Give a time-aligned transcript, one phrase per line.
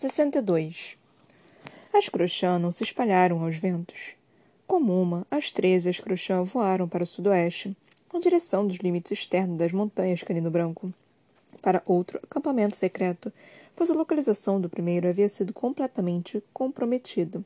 [0.00, 0.96] 62.
[1.92, 4.14] As crochã não se espalharam aos ventos.
[4.66, 7.76] Como uma, as treze as crochã voaram para o sudoeste,
[8.10, 10.90] na direção dos limites externos das montanhas Canino Branco,
[11.60, 13.30] para outro acampamento secreto,
[13.76, 17.44] pois a localização do primeiro havia sido completamente comprometida.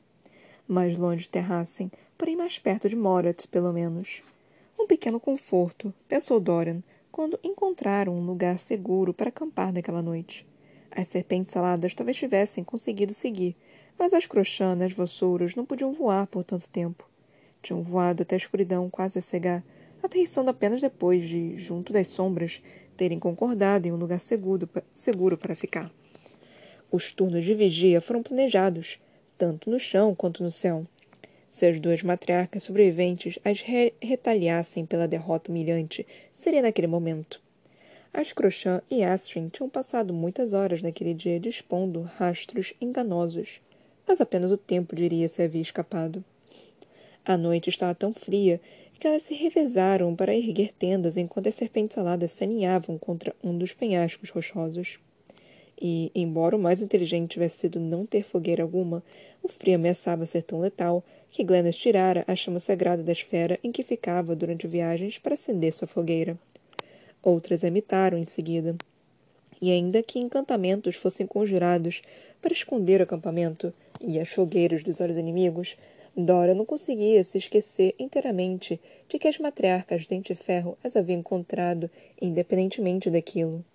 [0.65, 4.23] Mais longe de Terrassen, porém mais perto de Morat, pelo menos.
[4.79, 6.81] Um pequeno conforto, pensou Dorian,
[7.11, 10.47] quando encontraram um lugar seguro para acampar naquela noite.
[10.95, 13.53] As serpentes aladas talvez tivessem conseguido seguir,
[13.99, 17.07] mas as crochãs e as vassouras não podiam voar por tanto tempo.
[17.61, 19.61] Tinham voado até a escuridão quase a cegar,
[20.01, 22.61] aterrissando apenas depois de, junto das sombras,
[22.95, 25.91] terem concordado em um lugar seguro, seguro para ficar.
[26.89, 28.97] Os turnos de vigia foram planejados,
[29.37, 30.85] tanto no chão quanto no céu.
[31.49, 37.41] Se as duas matriarcas sobreviventes as re retaliassem pela derrota humilhante, seria naquele momento.
[38.17, 43.59] As Crochã e Astrid tinham passado muitas horas naquele dia dispondo rastros enganosos,
[44.07, 46.23] mas apenas o tempo diria se havia escapado.
[47.25, 48.61] A noite estava tão fria
[48.97, 53.57] que elas se revezaram para erguer tendas enquanto as serpentes aladas se aninhavam contra um
[53.57, 54.97] dos penhascos rochosos.
[55.77, 59.03] E, embora o mais inteligente tivesse sido não ter fogueira alguma,
[59.43, 63.73] o frio ameaçava ser tão letal que Glennis tirara a chama sagrada da esfera em
[63.73, 66.39] que ficava durante viagens para acender sua fogueira.
[67.25, 68.75] Outras a imitaram em seguida.
[69.59, 72.03] E ainda que encantamentos fossem conjurados
[72.39, 75.75] para esconder o acampamento e as fogueiras dos olhos inimigos,
[76.15, 81.19] Dora não conseguia se esquecer inteiramente de que as matriarcas de Dente Ferro as haviam
[81.19, 81.89] encontrado
[82.21, 83.65] independentemente daquilo.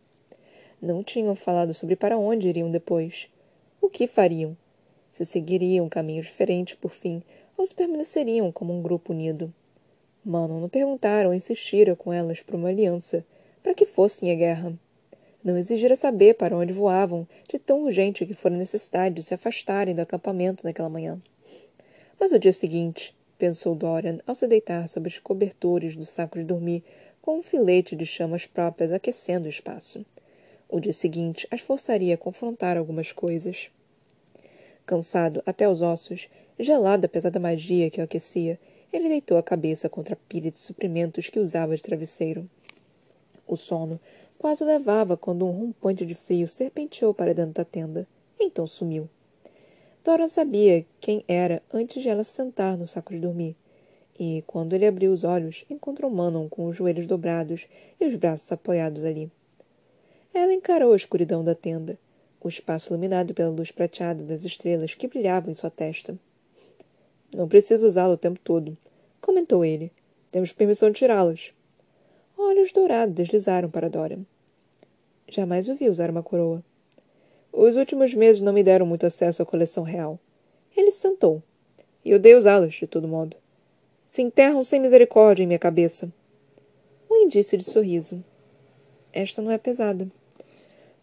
[0.80, 3.28] Não tinham falado sobre para onde iriam depois.
[3.80, 4.56] O que fariam?
[5.10, 7.20] Se seguiriam caminhos diferentes por fim,
[7.58, 9.52] ou se permaneceriam como um grupo unido.
[10.24, 13.24] Manon não perguntaram ou insistiram com elas por uma aliança,
[13.62, 14.72] para que fossem à guerra.
[15.42, 19.94] Não exigira saber para onde voavam, de tão urgente que fora necessidade de se afastarem
[19.94, 21.20] do acampamento naquela manhã.
[22.18, 26.44] Mas o dia seguinte, pensou Dorian ao se deitar sobre os cobertores do saco de
[26.44, 26.84] dormir,
[27.22, 30.04] com um filete de chamas próprias aquecendo o espaço.
[30.68, 33.70] O dia seguinte as forçaria a confrontar algumas coisas.
[34.84, 36.28] Cansado até os ossos,
[36.58, 38.58] gelado apesar da magia que o aquecia,
[38.92, 42.48] ele deitou a cabeça contra a pilha de suprimentos que usava de travesseiro.
[43.50, 43.98] O sono
[44.38, 48.06] quase o levava quando um rompante de frio serpenteou para dentro da tenda.
[48.38, 49.10] Então sumiu.
[50.04, 53.56] Dora sabia quem era antes de ela sentar no saco de dormir.
[54.16, 57.66] E, quando ele abriu os olhos, encontrou Manon com os joelhos dobrados
[58.00, 59.28] e os braços apoiados ali.
[60.32, 61.98] Ela encarou a escuridão da tenda,
[62.40, 66.16] o espaço iluminado pela luz prateada das estrelas que brilhavam em sua testa.
[67.34, 68.78] Não preciso usá-lo o tempo todo,
[69.20, 69.90] comentou ele.
[70.30, 71.52] Temos permissão de tirá-los.
[72.42, 74.18] Olhos dourados deslizaram para Dora.
[75.28, 76.64] Jamais o vi usar uma coroa.
[77.52, 80.18] Os últimos meses não me deram muito acesso à coleção real.
[80.74, 81.42] Ele se sentou.
[82.02, 83.36] E odeio usá-los, de todo modo.
[84.06, 86.10] Se enterram sem misericórdia em minha cabeça.
[87.10, 88.24] Um indício de sorriso.
[89.12, 90.10] Esta não é pesada.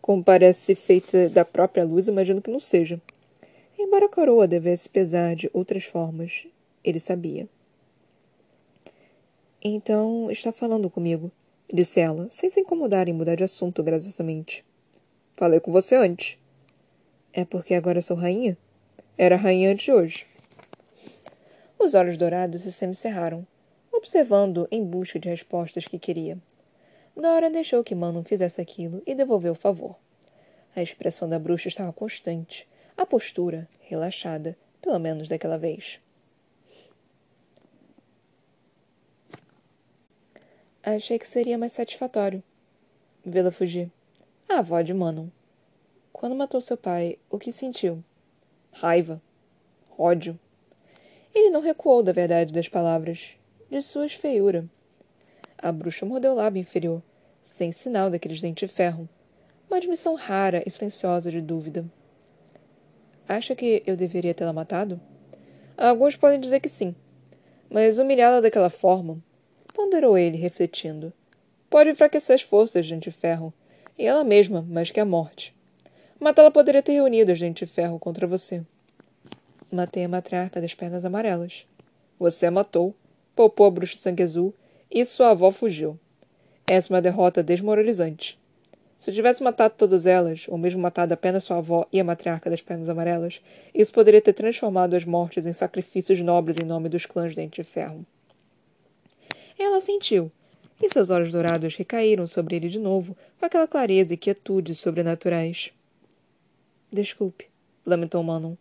[0.01, 2.99] Como parece feita da própria luz, imagino que não seja.
[3.77, 6.47] Embora a coroa devesse pesar de outras formas,
[6.83, 7.47] ele sabia.
[9.69, 11.29] Então, está falando comigo,
[11.71, 14.63] disse ela, sem se incomodar em mudar de assunto graciosamente.
[15.33, 16.37] Falei com você antes.
[17.33, 18.57] É porque agora sou rainha?
[19.17, 20.25] Era rainha antes de hoje.
[21.77, 23.45] Os olhos dourados se semicerraram,
[23.91, 26.37] observando em busca de respostas que queria.
[27.13, 29.97] Dora deixou que Manon fizesse aquilo e devolveu o favor.
[30.73, 35.99] A expressão da bruxa estava constante, a postura relaxada, pelo menos daquela vez.
[40.89, 42.41] Achei que seria mais satisfatório
[43.25, 43.91] vê-la fugir.
[44.47, 45.27] A avó de Manon.
[46.13, 48.01] Quando matou seu pai, o que sentiu?
[48.71, 49.21] Raiva.
[49.97, 50.39] Ódio.
[51.35, 53.35] Ele não recuou da verdade das palavras,
[53.69, 54.65] de sua esfeiura.
[55.57, 57.03] A bruxa mordeu o lábio inferior,
[57.43, 59.09] sem sinal daqueles dentes de ferro.
[59.69, 61.85] Uma admissão rara e silenciosa de dúvida.
[63.27, 65.01] Acha que eu deveria tê-la matado?
[65.75, 66.95] Alguns podem dizer que sim.
[67.69, 69.21] Mas humilhá-la daquela forma,
[69.77, 71.13] ponderou ele, refletindo,
[71.69, 73.53] pode enfraquecer as forças de Dente Ferro
[73.95, 75.53] e ela mesma, mais que a morte.
[76.19, 78.63] Matá-la poderia ter reunido a gente de ferro contra você.
[79.71, 81.67] Matei a matriarca das pernas amarelas.
[82.17, 82.95] Você a matou,
[83.35, 84.51] poupou a bruxa sangue azul
[84.89, 85.99] e sua avó fugiu.
[86.65, 88.39] Essa é uma derrota desmoralizante.
[88.97, 92.63] Se tivesse matado todas elas, ou mesmo matado apenas sua avó e a matriarca das
[92.63, 93.43] pernas amarelas,
[93.75, 97.63] isso poderia ter transformado as mortes em sacrifícios nobres em nome dos clãs Dente de
[97.63, 98.03] Ferro.
[99.59, 100.31] Ela sentiu,
[100.81, 105.71] e seus olhos dourados recaíram sobre ele de novo, com aquela clareza e quietude sobrenaturais.
[106.91, 107.47] Desculpe,
[107.85, 108.55] lamentou Manon.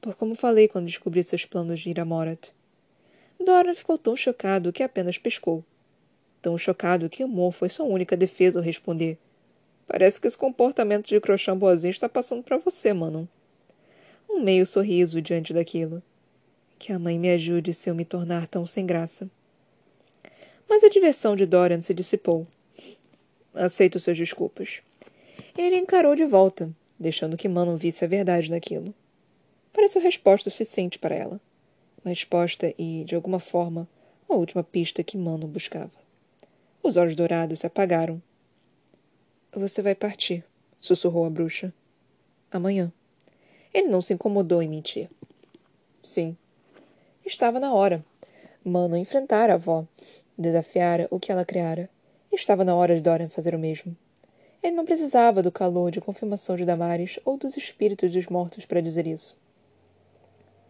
[0.00, 2.50] Por como falei quando descobri seus planos de ir a Morat.
[3.42, 5.64] Dora ficou tão chocado que apenas pescou.
[6.42, 9.18] Tão chocado que amor foi sua única defesa ao responder.
[9.86, 13.26] Parece que esse comportamento de crochambozinho está passando para você, Manon.
[14.28, 16.02] Um meio sorriso diante daquilo.
[16.78, 19.28] Que a mãe me ajude se eu me tornar tão sem graça.
[20.70, 22.46] Mas a diversão de Dorian se dissipou.
[23.52, 24.82] Aceito suas desculpas.
[25.58, 28.94] Ele encarou de volta, deixando que Manon visse a verdade daquilo.
[29.72, 31.40] Pareceu resposta suficiente para ela.
[32.04, 33.88] Uma resposta e, de alguma forma,
[34.28, 35.90] a última pista que Manon buscava.
[36.80, 38.22] Os olhos dourados se apagaram.
[39.52, 40.44] Você vai partir,
[40.78, 41.74] sussurrou a bruxa.
[42.48, 42.92] Amanhã.
[43.74, 45.10] Ele não se incomodou em mentir.
[46.00, 46.36] Sim.
[47.26, 48.04] Estava na hora.
[48.62, 49.86] Mano enfrentara a avó,
[50.40, 51.88] desafiara o que ela criara.
[52.32, 53.96] Estava na hora de Dorian fazer o mesmo.
[54.62, 58.80] Ele não precisava do calor de confirmação de Damares ou dos espíritos dos mortos para
[58.80, 59.36] dizer isso.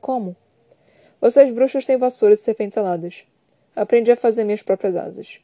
[0.00, 0.36] Como?
[1.20, 3.24] Vocês bruxas têm vassouras e serpentes aladas.
[3.74, 5.40] Aprendi a fazer minhas próprias asas.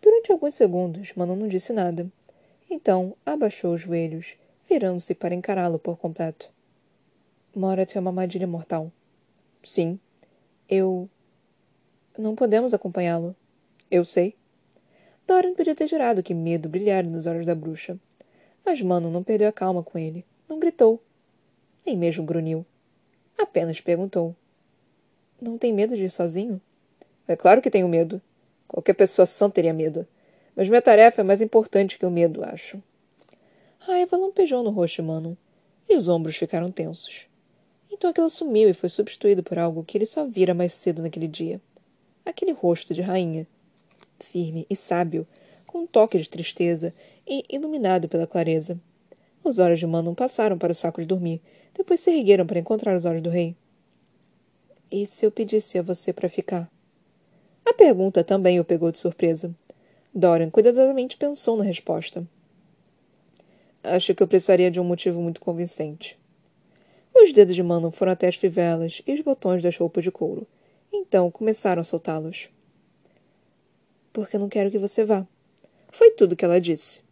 [0.00, 2.06] Durante alguns segundos, Manon não disse nada.
[2.70, 4.34] Então, abaixou os joelhos,
[4.68, 6.50] virando-se para encará-lo por completo.
[7.54, 8.92] Morat é uma armadilha mortal.
[9.62, 9.98] Sim.
[10.68, 11.08] Eu.
[12.18, 13.32] Não podemos acompanhá-lo.
[13.88, 14.34] Eu sei.
[15.24, 17.96] Doran podia ter jurado que medo brilhara nos olhos da bruxa.
[18.66, 20.24] Mas Mano não perdeu a calma com ele.
[20.48, 21.00] Não gritou.
[21.86, 22.66] Nem mesmo grunhiu.
[23.38, 24.34] Apenas perguntou.
[25.40, 26.60] Não tem medo de ir sozinho?
[27.28, 28.20] É claro que tenho medo.
[28.66, 30.04] Qualquer pessoa sã teria medo.
[30.56, 32.82] Mas minha tarefa é mais importante que o medo, acho.
[33.78, 35.36] Raiva lampejou no rosto de Manon,
[35.88, 37.28] e os ombros ficaram tensos.
[37.92, 41.28] Então aquilo sumiu e foi substituído por algo que ele só vira mais cedo naquele
[41.28, 41.60] dia.
[42.28, 43.46] Aquele rosto de rainha,
[44.20, 45.26] firme e sábio,
[45.66, 46.92] com um toque de tristeza
[47.26, 48.78] e iluminado pela clareza.
[49.42, 51.40] Os olhos de Manon passaram para o saco de dormir,
[51.74, 53.56] depois se ergueram para encontrar os olhos do rei.
[54.90, 56.70] E se eu pedisse a você para ficar?
[57.64, 59.50] A pergunta também o pegou de surpresa.
[60.14, 62.28] Dorian cuidadosamente pensou na resposta.
[63.82, 66.18] Acho que eu precisaria de um motivo muito convincente.
[67.14, 70.46] Os dedos de Manon foram até as fivelas e os botões das roupas de couro.
[70.92, 72.48] Então começaram a soltá-los
[74.18, 75.24] porque não quero que você vá.
[75.92, 77.02] Foi tudo que ela disse.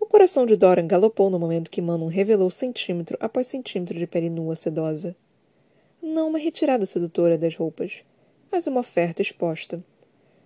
[0.00, 4.30] O coração de Doran galopou no momento que Manon revelou centímetro após centímetro de pele
[4.30, 5.14] nua sedosa.
[6.02, 8.02] Não uma retirada sedutora das roupas,
[8.50, 9.84] mas uma oferta exposta.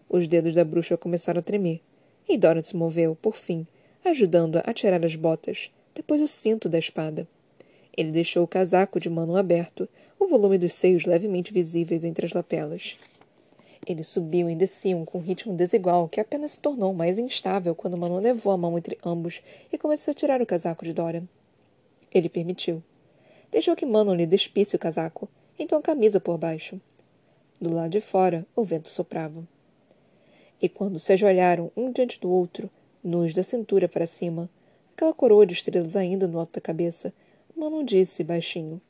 [0.09, 1.81] Os dedos da bruxa começaram a tremer,
[2.29, 3.65] e Doran se moveu, por fim,
[4.05, 7.29] ajudando-a a tirar as botas, depois o cinto da espada.
[7.97, 9.89] Ele deixou o casaco de Manon aberto,
[10.21, 12.99] o volume dos seios levemente visíveis entre as lapelas.
[13.87, 17.97] Eles subiam e desciam com um ritmo desigual que apenas se tornou mais instável quando
[17.97, 19.41] Manon levou a mão entre ambos
[19.73, 21.25] e começou a tirar o casaco de Dora.
[22.13, 22.83] Ele permitiu.
[23.51, 25.27] Deixou que Manon lhe despisse o casaco,
[25.59, 26.79] então a camisa por baixo.
[27.59, 29.43] Do lado de fora, o vento soprava.
[30.61, 32.69] E quando se ajoelharam um diante do outro,
[33.03, 34.51] nus da cintura para cima,
[34.95, 37.11] aquela coroa de estrelas ainda no alto da cabeça,
[37.57, 38.81] Manon disse baixinho: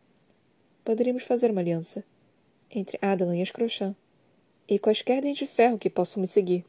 [0.90, 2.02] Poderíamos fazer uma aliança
[2.68, 3.52] entre Adalan e as
[4.68, 6.64] e quaisquer dentes de ferro que possam me seguir.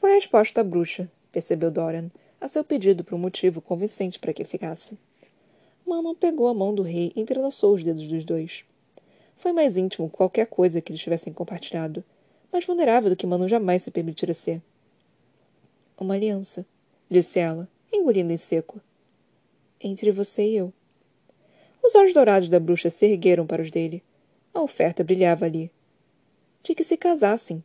[0.00, 2.08] Foi a resposta da bruxa, percebeu Dorian,
[2.40, 4.96] a seu pedido por um motivo convincente para que ficasse.
[5.86, 8.64] Manon pegou a mão do rei e entrelaçou os dedos dos dois.
[9.36, 12.02] Foi mais íntimo que qualquer coisa que eles tivessem compartilhado,
[12.50, 14.62] mais vulnerável do que Manon jamais se permitira ser.
[15.98, 16.64] Uma aliança,
[17.10, 18.80] disse ela, engolindo em seco.
[19.78, 20.72] Entre você e eu.
[21.90, 24.00] Os olhos dourados da bruxa se ergueram para os dele.
[24.54, 25.72] A oferta brilhava ali,
[26.62, 27.64] de que se casassem,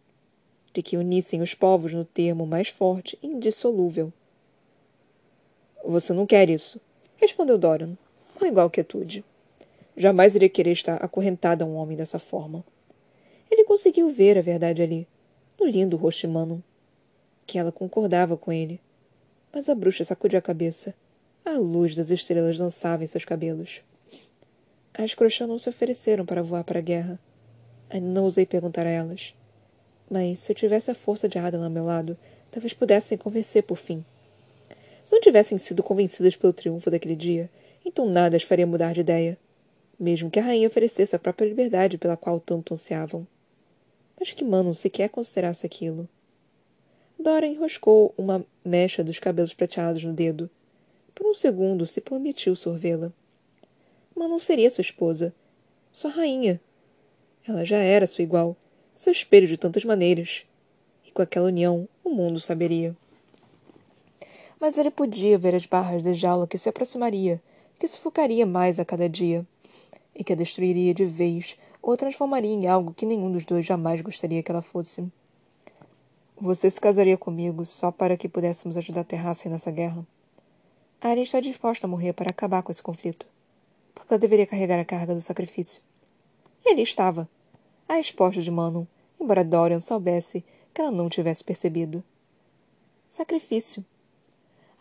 [0.73, 4.11] de que unissem os povos no termo mais forte e indissolúvel.
[5.85, 6.81] Você não quer isso,
[7.17, 7.95] respondeu Dorian,
[8.33, 9.23] com igual quietude.
[9.95, 12.65] Jamais iria querer estar acorrentada a um homem dessa forma.
[13.51, 15.07] Ele conseguiu ver a verdade ali,
[15.59, 16.63] no lindo rosto
[17.45, 18.81] que ela concordava com ele.
[19.53, 20.95] Mas a bruxa sacudiu a cabeça.
[21.45, 23.83] A luz das estrelas dançava em seus cabelos.
[24.97, 27.19] As crochãs não se ofereceram para voar para a guerra.
[28.01, 29.35] Não ousei perguntar a elas.
[30.09, 32.17] Mas se eu tivesse a força de Adam ao meu lado,
[32.49, 34.05] talvez pudessem convencer por fim.
[35.03, 37.49] Se não tivessem sido convencidas pelo triunfo daquele dia,
[37.83, 39.37] então nada as faria mudar de ideia,
[39.99, 43.27] mesmo que a rainha oferecesse a própria liberdade pela qual tanto ansiavam.
[44.17, 46.07] Mas que Manon sequer considerasse aquilo.
[47.19, 50.49] Dora enroscou uma mecha dos cabelos prateados no dedo.
[51.13, 53.11] Por um segundo se permitiu sorvê-la.
[54.15, 55.33] Manon seria sua esposa,
[55.91, 56.61] sua rainha,
[57.47, 58.57] ela já era sua igual,
[58.95, 60.45] seu espelho de tantas maneiras.
[61.05, 62.95] E com aquela união, o mundo saberia.
[64.59, 67.39] Mas ele podia ver as barras de jaula que se aproximaria,
[67.79, 69.45] que sufocaria mais a cada dia
[70.15, 73.63] e que a destruiria de vez ou a transformaria em algo que nenhum dos dois
[73.63, 75.05] jamais gostaria que ela fosse.
[76.41, 80.05] Você se casaria comigo só para que pudéssemos ajudar a Terraça nessa guerra?
[80.99, 83.27] Arya está disposta a morrer para acabar com esse conflito.
[83.95, 85.81] Porque ela deveria carregar a carga do sacrifício.
[86.63, 87.27] E ali estava,
[87.87, 88.85] a resposta de Manon,
[89.19, 92.03] embora Dorian soubesse que ela não tivesse percebido.
[93.07, 93.83] Sacrifício.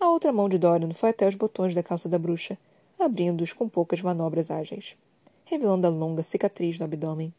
[0.01, 2.59] A outra mão de Dorian foi até os botões da calça da bruxa,
[2.99, 4.97] abrindo-os com poucas manobras ágeis,
[5.45, 7.33] revelando a longa cicatriz no abdômen.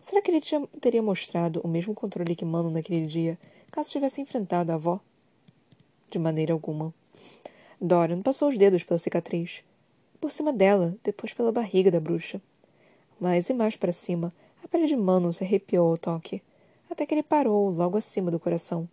[0.00, 3.38] Será que ele tinha, teria mostrado o mesmo controle que Manon naquele dia,
[3.70, 5.00] caso tivesse enfrentado a avó?
[6.10, 6.92] De maneira alguma.
[7.80, 9.64] Dorian passou os dedos pela cicatriz.
[10.24, 12.40] Por cima dela, depois pela barriga da bruxa.
[13.20, 14.32] Mais e mais para cima,
[14.64, 16.42] a pele de Manon se arrepiou ao toque,
[16.90, 18.88] até que ele parou logo acima do coração.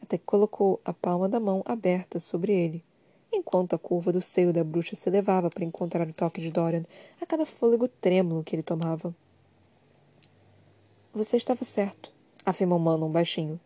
[0.00, 2.84] Até que colocou a palma da mão aberta sobre ele,
[3.32, 6.84] enquanto a curva do seio da bruxa se elevava para encontrar o toque de Dorian
[7.20, 9.12] a cada fôlego trêmulo que ele tomava.
[11.12, 12.12] Você estava certo,
[12.46, 13.58] afirmou Manon baixinho.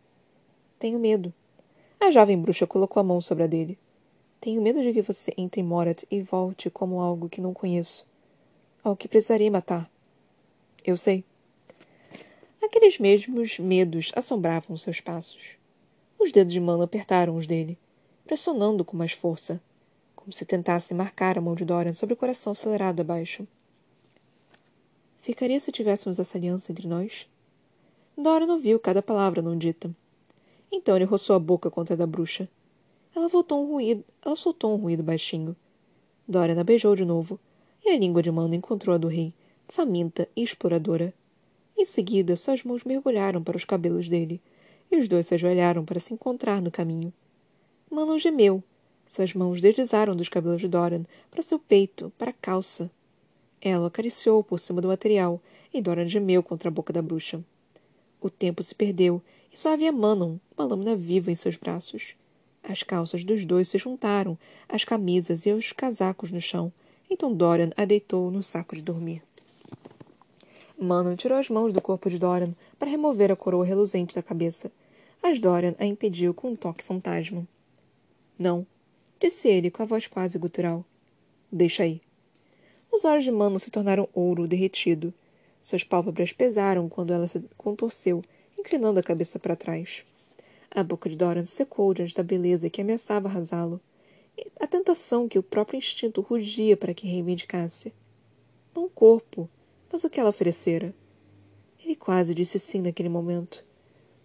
[0.78, 1.30] Tenho medo.
[2.00, 3.78] A jovem bruxa colocou a mão sobre a dele.
[4.46, 8.06] Tenho medo de que você entre em Morat e volte como algo que não conheço.
[8.80, 9.90] Ao que precisaria matar.
[10.84, 11.24] Eu sei.
[12.62, 15.56] Aqueles mesmos medos assombravam seus passos.
[16.16, 17.76] Os dedos de Mano apertaram os dele,
[18.24, 19.60] pressionando com mais força,
[20.14, 23.48] como se tentasse marcar a mão de Dorian sobre o coração acelerado abaixo.
[25.18, 27.28] Ficaria se tivéssemos essa aliança entre nós?
[28.16, 29.90] Dorian ouviu cada palavra não dita.
[30.70, 32.48] Então ele roçou a boca contra a da bruxa.
[33.16, 34.04] Ela voltou um ruído.
[34.23, 35.56] Ela soltou um ruído baixinho.
[36.28, 37.40] Dorian a beijou de novo,
[37.82, 39.32] e a língua de Mano encontrou a do rei,
[39.70, 41.14] faminta e exploradora.
[41.78, 44.38] Em seguida, suas mãos mergulharam para os cabelos dele,
[44.92, 47.11] e os dois se ajoelharam para se encontrar no caminho.
[47.90, 48.62] Mano gemeu.
[49.08, 52.90] Suas mãos deslizaram dos cabelos de Dorian para seu peito, para a calça.
[53.62, 55.40] Ela acariciou por cima do material,
[55.73, 57.42] e Dorian gemeu contra a boca da bruxa.
[58.20, 62.14] O tempo se perdeu, e só havia Manon, uma lâmina viva em seus braços.
[62.68, 64.37] As calças dos dois se juntaram,
[64.68, 66.73] as camisas e os casacos no chão.
[67.08, 69.23] Então Dorian a deitou no saco de dormir.
[70.76, 74.73] Manon tirou as mãos do corpo de Dorian para remover a coroa reluzente da cabeça.
[75.23, 77.46] Mas Dorian a impediu com um toque fantasma.
[78.37, 78.66] Não,
[79.20, 80.85] disse ele com a voz quase gutural.
[81.50, 82.02] Deixa aí.
[82.90, 85.14] Os olhos de Manon se tornaram ouro derretido.
[85.62, 88.25] Suas pálpebras pesaram quando ela se contorceu,
[88.58, 90.04] inclinando a cabeça para trás.
[90.76, 93.80] A boca de Doran secou diante da beleza que ameaçava arrasá-lo.
[94.61, 97.95] A tentação que o próprio instinto rugia para que reivindicasse.
[98.75, 99.49] Não o corpo,
[99.90, 100.95] mas o que ela oferecera.
[101.83, 103.64] Ele quase disse sim naquele momento.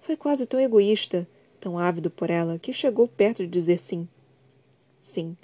[0.02, 1.26] Foi quase tão egoísta,
[1.58, 4.06] tão ávido por ela, que chegou perto de dizer sim.
[5.00, 5.38] Sim,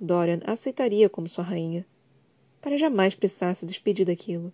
[0.00, 1.84] Dorian a aceitaria como sua rainha.
[2.60, 4.52] Para jamais pensar se despedir daquilo,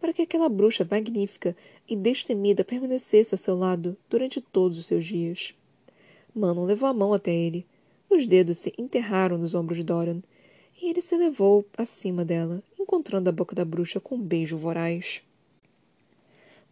[0.00, 1.54] para que aquela bruxa magnífica
[1.86, 5.54] e destemida permanecesse a seu lado durante todos os seus dias.
[6.34, 7.66] Manon levou a mão até ele.
[8.08, 10.20] Os dedos se enterraram nos ombros de Doran,
[10.80, 15.22] e ele se levou acima dela, encontrando a boca da bruxa com um beijo voraz.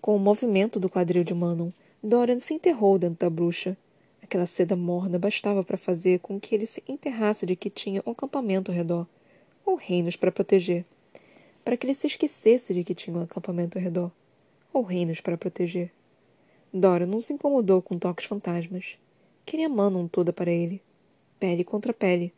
[0.00, 1.70] Com o movimento do quadril de Manon,
[2.02, 3.76] Doran se enterrou dentro da bruxa.
[4.23, 8.12] Aquela seda morna bastava para fazer com que ele se enterrasse de que tinha um
[8.12, 9.06] acampamento ao redor,
[9.66, 10.85] ou reinos para proteger
[11.68, 14.10] para que ele se esquecesse de que tinha um acampamento ao redor,
[14.72, 15.92] ou reinos para proteger.
[16.72, 18.98] Dora não se incomodou com toques fantasmas.
[19.44, 20.80] Queria Manon toda para ele,
[21.38, 22.32] pele contra pele.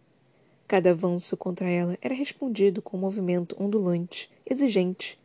[0.66, 5.16] Cada avanço contra ela era respondido com um movimento ondulante, exigente.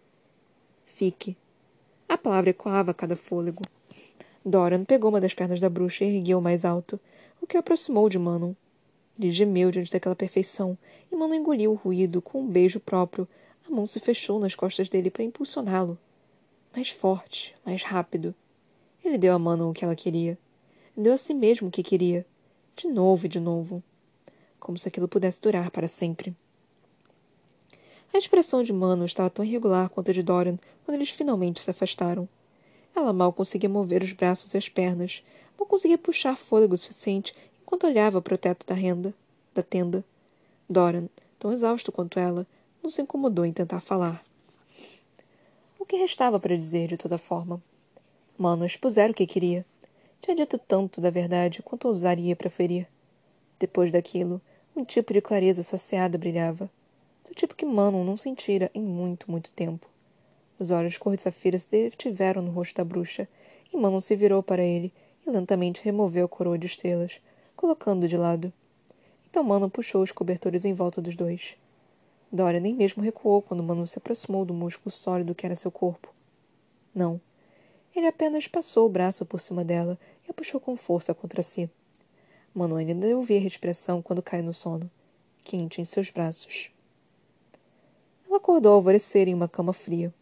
[0.85, 1.35] Fique.
[2.07, 3.63] A palavra ecoava a cada fôlego.
[4.45, 6.99] Doran pegou uma das pernas da bruxa e ergueu mais alto,
[7.41, 8.53] o que a aproximou de Manon.
[9.17, 10.77] Ele gemeu diante daquela perfeição,
[11.11, 13.27] e Manon engoliu o ruído com um beijo próprio
[13.67, 15.97] a mão se fechou nas costas dele para impulsioná-lo.
[16.75, 18.35] Mais forte, mais rápido.
[19.03, 20.37] Ele deu a Manon o que ela queria.
[20.95, 22.25] Deu a si mesmo o que queria.
[22.75, 23.81] De novo e de novo.
[24.59, 26.35] Como se aquilo pudesse durar para sempre.
[28.13, 31.69] A expressão de Manon estava tão irregular quanto a de Dorian quando eles finalmente se
[31.69, 32.29] afastaram.
[32.95, 35.21] Ela mal conseguia mover os braços e as pernas,
[35.57, 39.13] mal conseguia puxar fôlego suficiente enquanto olhava para o teto da renda,
[39.53, 40.03] da tenda.
[40.69, 42.47] Dorian, tão exausto quanto ela,
[42.85, 44.23] não se incomodou em tentar falar.
[45.79, 47.59] O que restava para dizer, de toda forma?
[48.37, 49.65] Mano expusera o que queria.
[50.21, 52.87] Tinha dito tanto da verdade quanto ousaria preferir.
[53.57, 54.39] Depois daquilo,
[54.75, 56.69] um tipo de clareza saciada brilhava.
[57.27, 59.89] Do tipo que Manon não sentira em muito, muito tempo.
[60.59, 63.27] Os olhos cor de safira se detiveram no rosto da bruxa,
[63.73, 64.93] e Manon se virou para ele
[65.25, 67.19] e lentamente removeu a coroa de estrelas,
[67.55, 68.53] colocando-o de lado.
[69.27, 71.57] Então Manon puxou os cobertores em volta dos dois.
[72.35, 76.13] Dora nem mesmo recuou quando Manu se aproximou do músculo sólido que era seu corpo.
[76.93, 77.19] Não.
[77.95, 81.69] Ele apenas passou o braço por cima dela e a puxou com força contra si.
[82.53, 84.91] Manu ainda ouvia a respiração quando caiu no sono,
[85.45, 86.69] quente em seus braços.
[88.27, 90.13] Ela acordou ao alvorecer em uma cama fria.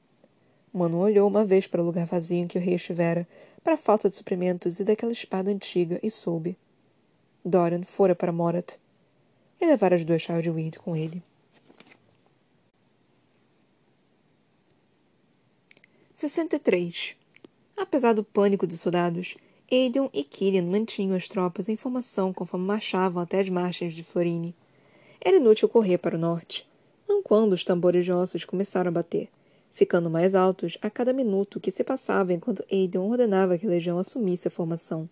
[0.72, 3.28] Manu olhou uma vez para o lugar vazio em que o rei estivera,
[3.64, 6.56] para a falta de suprimentos e daquela espada antiga, e soube.
[7.44, 8.76] Dorian fora para Morat
[9.60, 11.24] e levara as duas de Weed com ele.
[16.30, 17.18] 63.
[17.76, 19.36] Apesar do pânico dos soldados,
[19.70, 24.56] Aedion e Killian mantinham as tropas em formação conforme marchavam até as margens de Florine.
[25.20, 26.66] Era inútil correr para o norte,
[27.10, 29.28] não quando os tambores de ossos começaram a bater,
[29.74, 33.98] ficando mais altos a cada minuto que se passava enquanto Aedion ordenava que a legião
[33.98, 35.10] assumisse a formação.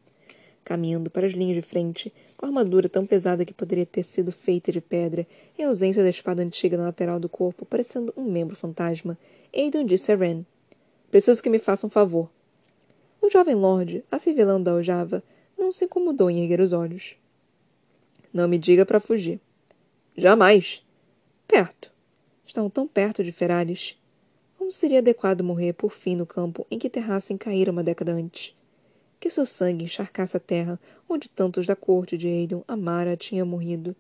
[0.64, 4.32] Caminhando para as linhas de frente, com a armadura tão pesada que poderia ter sido
[4.32, 5.28] feita de pedra,
[5.60, 9.18] em ausência da espada antiga na lateral do corpo, parecendo um membro fantasma,
[9.54, 10.46] Aedion disse a Ren,
[11.12, 12.30] Preciso que me faça um favor.
[13.22, 15.22] O jovem lord, afivelando a aljava,
[15.58, 17.18] não se incomodou em erguer os olhos.
[18.34, 19.42] Não me diga para fugir.
[20.16, 20.82] Jamais.
[21.46, 21.92] Perto.
[22.48, 23.98] Estão tão perto de Ferraris.
[24.58, 28.56] Como seria adequado morrer por fim no campo em que Terrassem caíra uma década antes?
[29.20, 33.94] Que seu sangue encharcasse a terra onde tantos da corte de Aidon Amara tinham morrido.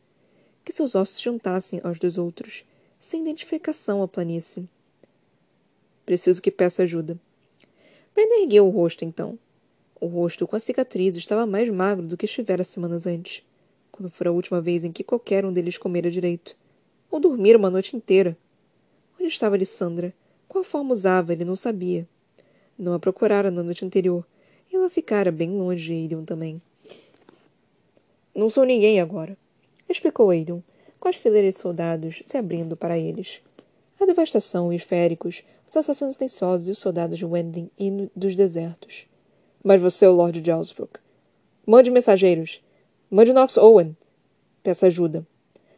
[0.64, 2.64] Que seus ossos juntassem aos dos outros,
[3.00, 4.68] sem identificação à planície.
[6.06, 7.20] Preciso que peça ajuda.
[8.14, 9.38] Brenda ergueu o rosto, então.
[10.00, 13.44] O rosto com a cicatriz estava mais magro do que estivera semanas antes,
[13.92, 16.58] quando fora a última vez em que qualquer um deles comera direito.
[17.10, 18.38] Ou dormira uma noite inteira.
[19.20, 20.14] Onde estava Lissandra?
[20.48, 22.08] Qual forma usava, ele não sabia.
[22.78, 24.26] Não a procurara na noite anterior,
[24.72, 26.62] e ela ficara bem longe de também.
[28.34, 29.38] Não sou ninguém agora,
[29.88, 30.64] explicou Aidon,
[31.00, 33.42] com as fileiras de soldados se abrindo para eles.
[34.00, 38.36] A devastação e os féricos os assassinos silenciosos e os soldados de Wendling e dos
[38.36, 39.06] desertos.
[39.64, 41.00] Mas você é o Lord de Alsbrook.
[41.66, 42.62] Mande mensageiros.
[43.10, 43.96] Mande Knox Owen.
[44.62, 45.26] Peça ajuda.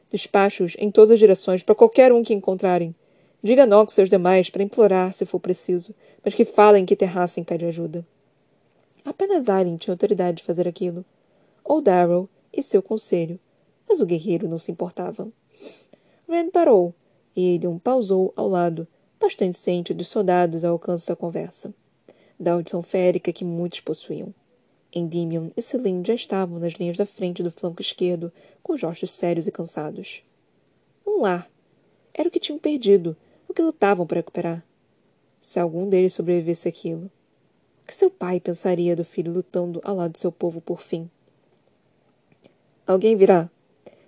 [0.10, 2.96] Despachos em todas as direções para qualquer um que encontrarem.
[3.44, 5.94] Diga a Knox e aos demais para implorar se for preciso,
[6.26, 8.04] mas que falem que Terrassem pede ajuda.
[9.06, 11.06] Apenas Aileen tinha autoridade de fazer aquilo.
[11.64, 13.40] Ou Darrow e seu conselho.
[13.88, 15.28] Mas o guerreiro não se importava.
[16.28, 16.96] Rand parou,
[17.36, 18.88] e Aiden pausou ao lado,
[19.24, 21.74] bastante ciente dos soldados ao alcance da conversa,
[22.38, 24.36] da audição férica que muitos possuíam.
[24.94, 29.12] Endymion e Celine já estavam nas linhas da frente do flanco esquerdo, com os rostos
[29.12, 30.22] sérios e cansados.
[31.08, 31.50] Um lar.
[32.14, 33.16] Era o que tinham perdido,
[33.48, 34.64] o que lutavam para recuperar.
[35.40, 37.10] Se algum deles sobrevivesse àquilo.
[37.82, 41.10] O que seu pai pensaria do filho lutando ao lado de seu povo por fim?
[42.86, 43.50] Alguém virá?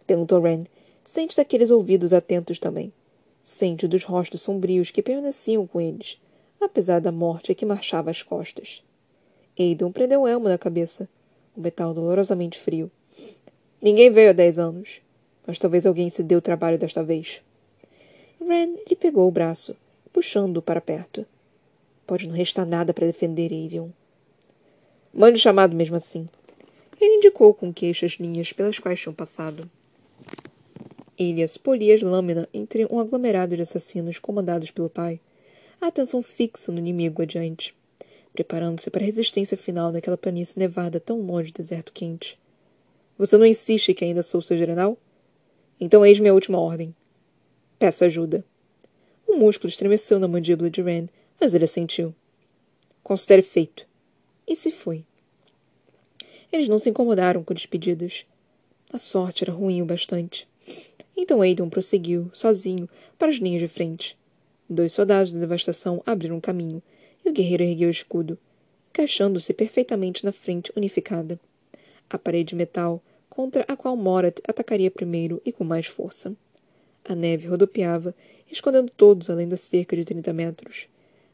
[0.05, 0.65] perguntou Ren,
[1.05, 2.91] sente daqueles ouvidos atentos também
[3.45, 6.19] sente dos rostos sombrios que permaneciam com eles,
[6.59, 8.83] apesar da morte que marchava às costas.
[9.57, 11.07] Aidan prendeu o elmo na cabeça,
[11.55, 12.89] o metal dolorosamente frio.
[13.79, 14.99] Ninguém veio há dez anos,
[15.45, 17.39] mas talvez alguém se deu o trabalho desta vez.
[18.41, 19.75] Ren lhe pegou o braço,
[20.11, 21.23] puxando-o para perto.
[22.07, 23.89] Pode não restar nada para defender Aidan.
[25.13, 26.27] Mande chamado mesmo assim.
[26.99, 29.69] Ele indicou com queixo as linhas pelas quais tinham passado.
[31.17, 35.19] Elias polia as lâminas entre um aglomerado de assassinos comandados pelo pai,
[35.79, 37.73] a atenção fixa no inimigo adiante,
[38.33, 42.37] preparando-se para a resistência final naquela planície nevada tão longe do deserto quente.
[43.17, 44.97] Você não insiste que ainda sou seu general?
[45.79, 46.93] Então eis minha última ordem.
[47.79, 48.43] Peça ajuda.
[49.25, 51.07] O músculo estremeceu na mandíbula de Rand,
[51.39, 52.13] mas ele assentiu.
[53.01, 53.87] Considere feito.
[54.45, 55.05] E se foi.
[56.51, 58.25] Eles não se incomodaram com despedidas.
[58.91, 60.47] A sorte era ruim o bastante.
[61.15, 64.17] Então Aidan prosseguiu, sozinho, para as linhas de frente.
[64.69, 66.81] Dois soldados da devastação abriram caminho,
[67.23, 68.37] e o guerreiro ergueu o escudo,
[68.89, 71.39] encaixando-se perfeitamente na frente unificada.
[72.09, 76.35] A parede de metal, contra a qual Morat atacaria primeiro e com mais força.
[77.03, 78.15] A neve rodopiava,
[78.51, 80.87] escondendo todos além da cerca de trinta metros.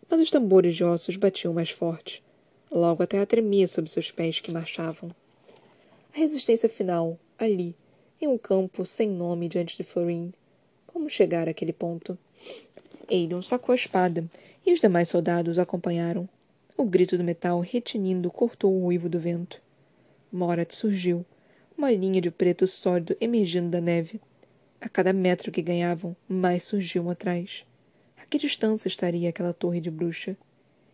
[0.09, 2.23] Mas os tambores de ossos batiam mais forte.
[2.71, 5.11] Logo a terra tremia sob seus pés que marchavam.
[6.13, 7.75] A resistência final, ali,
[8.21, 10.31] em um campo sem nome diante de Florin.
[10.85, 12.17] Como chegar àquele ponto?
[13.09, 14.23] Aidon sacou a espada,
[14.65, 16.29] e os demais soldados o acompanharam.
[16.77, 19.59] O grito do metal retinindo cortou o uivo do vento.
[20.31, 21.25] Morat surgiu,
[21.75, 24.21] uma linha de preto sólido emergindo da neve.
[24.79, 27.65] A cada metro que ganhavam, mais surgiam atrás.
[28.17, 30.37] A que distância estaria aquela torre de bruxa?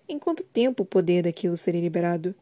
[0.07, 2.33] Em quanto tempo o poder daquilo seria liberado?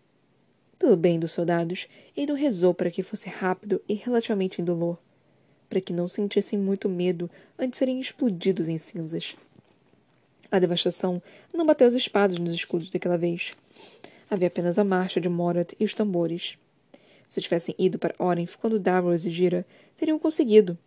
[0.77, 4.97] Pelo bem dos soldados, Aiden rezou para que fosse rápido e relativamente indolor.
[5.69, 9.35] para que não sentissem muito medo antes serem explodidos em cinzas.
[10.51, 11.21] A devastação
[11.53, 13.53] não bateu as espadas nos escudos daquela vez.
[14.29, 16.57] Havia apenas a marcha de Morat e os tambores.
[17.27, 19.65] Se tivessem ido para Orenf quando Davros e Gira,
[19.97, 20.77] teriam conseguido.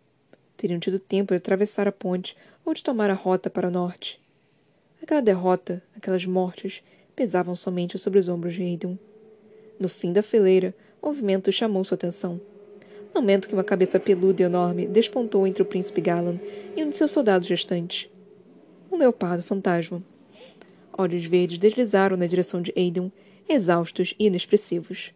[0.57, 4.21] Teriam tido tempo de atravessar a ponte ou de tomar a rota para o norte.
[5.03, 6.83] Aquela derrota, aquelas mortes,
[7.15, 8.97] pesavam somente sobre os ombros de Aidon.
[9.79, 12.41] No fim da fileira, o movimento chamou sua atenção.
[13.15, 16.39] No momento que uma cabeça peluda e enorme despontou entre o príncipe Galan
[16.77, 18.11] e um de seus soldados restantes.
[18.91, 20.03] Um leopardo fantasma.
[20.97, 23.11] Olhos verdes deslizaram na direção de Aidon,
[23.49, 25.15] exaustos e inexpressivos.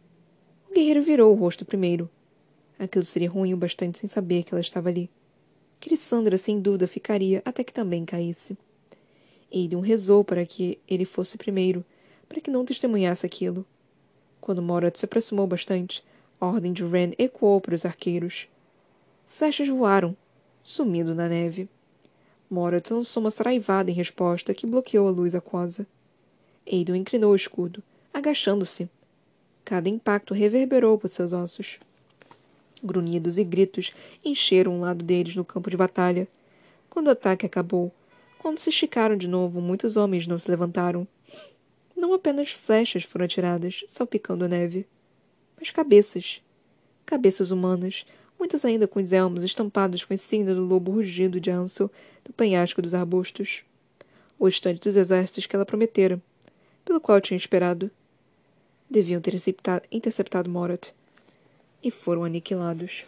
[0.71, 2.09] O guerreiro virou o rosto primeiro.
[2.79, 5.11] Aquilo seria ruim o bastante sem saber que ela estava ali.
[5.81, 8.57] Crissandra, sem dúvida, ficaria até que também caísse.
[9.53, 11.85] Aidon rezou para que ele fosse primeiro,
[12.29, 13.67] para que não testemunhasse aquilo.
[14.43, 16.05] Quando Morat se aproximou bastante,
[16.41, 18.49] a ordem de Ren ecoou para os arqueiros.
[19.29, 20.17] Flechas voaram,
[20.65, 21.69] sumindo na neve.
[22.51, 25.87] Morat lançou uma saraivada em resposta que bloqueou a luz aquosa.
[26.67, 28.91] Aidon inclinou o escudo, agachando-se.
[29.65, 31.79] Cada impacto reverberou por seus ossos.
[32.83, 33.93] Grunhidos e gritos
[34.25, 36.27] encheram um lado deles no campo de batalha.
[36.91, 37.93] Quando o ataque acabou,
[38.41, 41.07] quando se esticaram de novo, muitos homens não se levantaram.
[41.97, 44.87] Não apenas flechas foram atiradas, salpicando a neve,
[45.59, 46.43] mas cabeças.
[47.05, 48.05] Cabeças humanas,
[48.39, 51.91] muitas ainda com os elmos estampados com a insígnia do lobo rugido de Ansel
[52.25, 53.63] do penhasco dos arbustos.
[54.39, 56.21] O estante dos exércitos que ela prometera,
[56.85, 57.91] pelo qual tinha esperado.
[58.91, 59.35] Deviam ter
[59.91, 60.91] interceptado, Morat.
[61.83, 63.05] E foram aniquilados.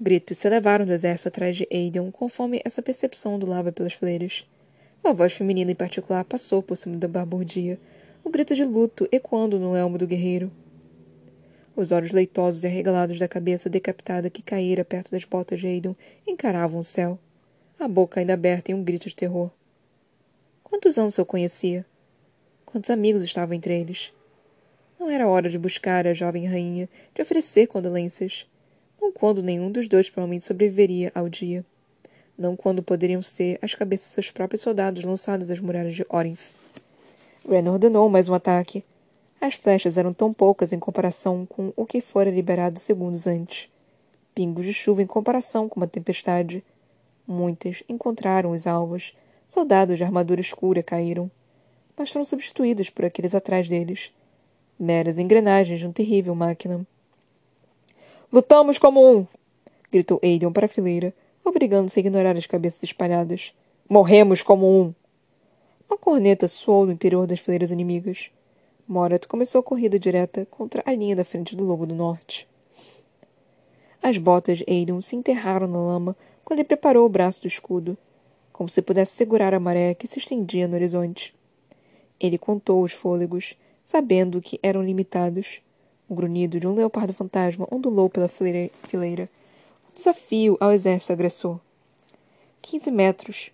[0.00, 4.46] Gritos se elevaram do exército atrás de Aedeon, conforme essa percepção ondulava pelas fileiras.
[5.02, 7.80] Uma voz feminina em particular passou por cima da barbordia,
[8.22, 10.52] o grito de luto ecoando no elmo do guerreiro.
[11.74, 16.80] Os olhos leitosos e arregalados da cabeça decapitada que caíra perto das botas de encaravam
[16.80, 17.18] o céu,
[17.78, 19.50] a boca ainda aberta em um grito de terror.
[20.62, 21.86] Quantos anos eu conhecia?
[22.66, 24.12] Quantos amigos estavam entre eles?
[24.98, 28.46] Não era hora de buscar a jovem rainha, de oferecer condolências
[29.00, 31.64] não quando nenhum dos dois provavelmente sobreviveria ao dia.
[32.40, 36.54] Não quando poderiam ser as cabeças de seus próprios soldados lançadas às muralhas de Orinth.
[37.46, 38.82] Ren ordenou mais um ataque.
[39.38, 43.68] As flechas eram tão poucas em comparação com o que fora liberado segundos antes.
[44.34, 46.64] Pingos de chuva em comparação com uma tempestade.
[47.28, 49.14] Muitas encontraram os alvos.
[49.46, 51.30] Soldados de armadura escura caíram.
[51.94, 54.14] Mas foram substituídos por aqueles atrás deles.
[54.78, 56.86] Meras engrenagens de uma terrível máquina.
[58.32, 59.26] Lutamos como um!
[59.92, 61.12] gritou Aiden para a fileira,
[61.50, 63.52] obrigando-se a ignorar as cabeças espalhadas.
[63.88, 64.94] Morremos como um!
[65.88, 68.30] Uma corneta soou no interior das fileiras inimigas.
[68.86, 72.48] Morat começou a corrida direta contra a linha da frente do Lobo do Norte.
[74.02, 77.98] As botas de se enterraram na lama quando ele preparou o braço do escudo,
[78.52, 81.34] como se pudesse segurar a maré que se estendia no horizonte.
[82.18, 85.60] Ele contou os fôlegos, sabendo que eram limitados,
[86.08, 89.28] o grunhido de um leopardo fantasma ondulou pela fileira.
[89.94, 91.60] Desafio ao exército agressor.
[92.62, 93.50] Quinze metros.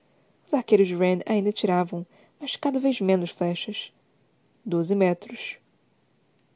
[0.46, 2.06] Os arqueiros de Rand ainda tiravam,
[2.38, 3.92] mas cada vez menos flechas.
[4.64, 5.58] Doze metros.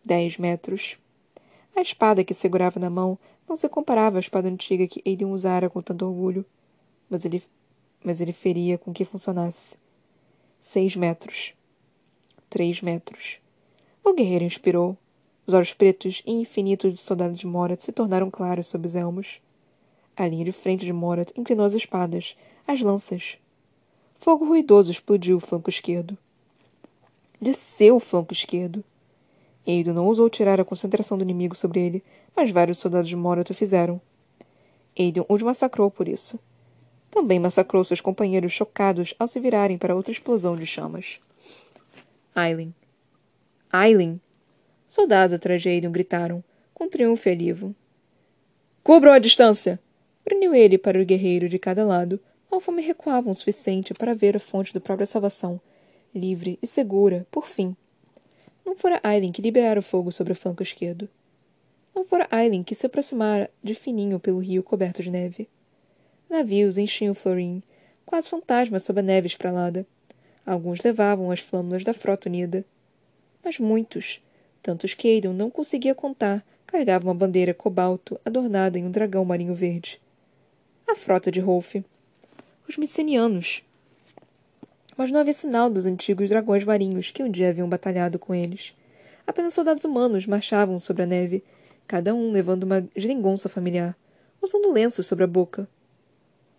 [0.05, 0.99] Dez metros.
[1.75, 5.71] A espada que segurava na mão não se comparava à espada antiga que Aiden usara
[5.71, 6.45] com tanto orgulho,
[7.09, 7.43] mas ele,
[8.05, 9.79] mas ele feria com que funcionasse.
[10.61, 11.55] Seis metros.
[12.51, 13.38] Três metros.
[14.05, 14.97] O guerreiro inspirou.
[15.47, 19.40] Os olhos pretos e infinitos do soldado de Morat se tornaram claros sob os elmos.
[20.16, 23.38] A linha de frente de Morat inclinou as espadas, as lanças.
[24.18, 26.16] Fogo ruidoso explodiu o flanco esquerdo.
[27.40, 28.85] De seu flanco esquerdo.
[29.66, 32.05] Eido não ousou tirar a concentração do inimigo sobre ele,
[32.37, 34.01] mas vários soldados de Morat o fizeram.
[34.99, 36.38] Aiden os massacrou por isso.
[37.11, 41.18] Também massacrou seus companheiros chocados ao se virarem para outra explosão de chamas.
[42.35, 42.75] Aileen.
[43.73, 44.20] Aileen!
[44.87, 46.42] Soldados atrás de Aiden gritaram,
[46.75, 47.75] com triunfo e alívio.
[48.83, 49.81] Cubram a distância!
[50.31, 54.38] Bruniu ele para o guerreiro de cada lado, conforme recuavam o suficiente para ver a
[54.38, 55.61] fonte da própria salvação,
[56.14, 57.75] livre e segura, por fim.
[58.64, 61.09] Não fora Aileen que liberara o fogo sobre o flanco esquerdo.
[61.93, 65.49] Não fora Aileen que se aproximara de fininho pelo rio coberto de neve.
[66.29, 67.61] Navios enchiam Florin,
[68.07, 69.85] quase fantasmas sob a neve espralada.
[70.47, 72.64] Alguns levavam as flâmulas da frota unida.
[73.43, 74.21] Mas muitos,
[74.62, 79.55] Tantos que Aiden não conseguia contar carregavam uma bandeira cobalto adornada em um dragão marinho
[79.55, 80.01] verde.
[80.90, 81.76] A frota de Rolf.
[82.68, 83.62] Os micenianos.
[84.96, 88.74] Mas não havia sinal dos antigos dragões marinhos que um dia haviam batalhado com eles.
[89.24, 91.44] Apenas soldados humanos marchavam sobre a neve,
[91.87, 93.96] cada um levando uma geringonça familiar,
[94.42, 95.68] usando lenços sobre a boca.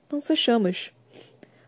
[0.09, 0.93] Lança-chamas.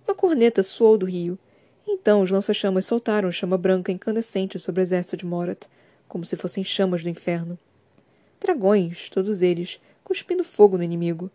[0.08, 1.38] Uma corneta soou do rio.
[1.86, 5.66] Então os lança-chamas soltaram chama branca incandescente sobre o exército de Morat,
[6.08, 7.60] como se fossem chamas do inferno.
[8.40, 11.30] Dragões, todos eles, cuspindo fogo no inimigo.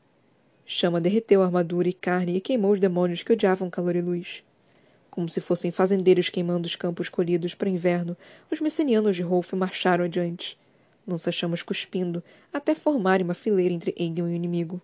[0.71, 4.45] Chama derreteu a armadura e carne e queimou os demônios que odiavam calor e luz.
[5.11, 8.15] Como se fossem fazendeiros queimando os campos colhidos para inverno,
[8.51, 10.59] os messenianos de Rolf marcharam adiante,
[11.07, 14.79] lança-chamas cuspindo, até formarem uma fileira entre Aegon e o inimigo.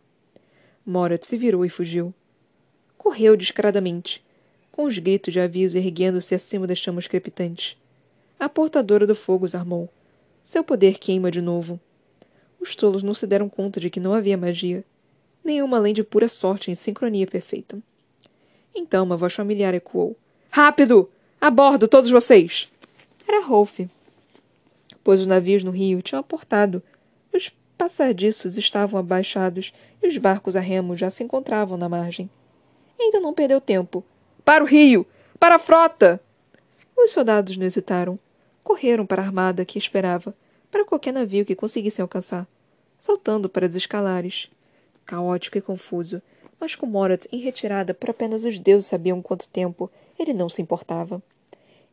[0.87, 2.14] Morat se virou e fugiu.
[2.97, 4.25] Correu descaradamente,
[4.73, 7.77] com os gritos de aviso erguendo-se acima das chamas crepitantes.
[8.40, 9.90] A portadora do fogo os armou.
[10.42, 11.79] Seu poder queima de novo.
[12.59, 14.83] Os tolos não se deram conta de que não havia magia.
[15.44, 17.78] Nenhuma além de pura sorte em sincronia perfeita.
[18.74, 20.16] Então uma voz familiar ecoou.
[20.50, 21.11] Rápido!
[21.40, 22.68] A bordo, todos vocês!
[23.28, 23.80] Era Rolf.
[25.02, 26.83] Pois os navios no rio tinham aportado.
[27.33, 32.30] Os passadiços estavam abaixados e os barcos a remo já se encontravam na margem.
[32.98, 34.02] Ainda não perdeu tempo.
[34.44, 35.07] Para o rio!
[35.38, 36.20] Para a frota!
[36.96, 38.18] Os soldados não hesitaram.
[38.62, 40.35] Correram para a armada que esperava,
[40.70, 42.46] para qualquer navio que conseguissem alcançar,
[42.98, 44.50] saltando para as escalares.
[45.07, 46.23] Caótico e confuso,
[46.59, 50.62] mas com Morat em retirada por apenas os deuses sabiam quanto tempo, ele não se
[50.62, 51.23] importava.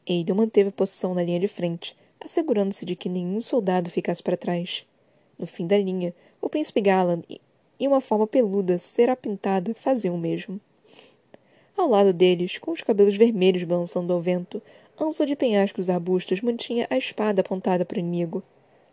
[0.07, 4.37] Aiden manteve a posição na linha de frente, assegurando-se de que nenhum soldado ficasse para
[4.37, 4.85] trás.
[5.37, 7.21] No fim da linha, o príncipe Galan
[7.79, 10.59] e uma forma peluda, serapintada, faziam o mesmo.
[11.75, 14.61] Ao lado deles, com os cabelos vermelhos balançando ao vento,
[15.01, 18.43] Anso de penhascos arbustos mantinha a espada apontada para o inimigo.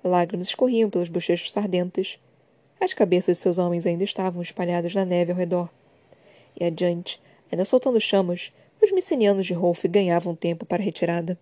[0.03, 2.19] Lágrimas escorriam pelas bochechas sardentas.
[2.81, 5.69] As cabeças de seus homens ainda estavam espalhadas na neve ao redor.
[6.59, 11.39] E adiante, ainda soltando chamas, os micenianos de Rolf ganhavam tempo para a retirada.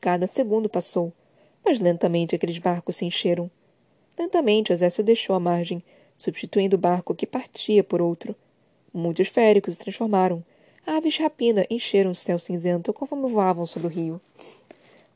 [0.00, 1.12] Cada segundo passou,
[1.64, 3.50] mas lentamente aqueles barcos se encheram.
[4.18, 5.82] Lentamente, o exército deixou a margem,
[6.16, 8.34] substituindo o barco que partia por outro.
[8.92, 10.44] Muitos féricos se transformaram.
[10.86, 14.20] Aves rapina encheram o céu cinzento conforme voavam sobre o rio.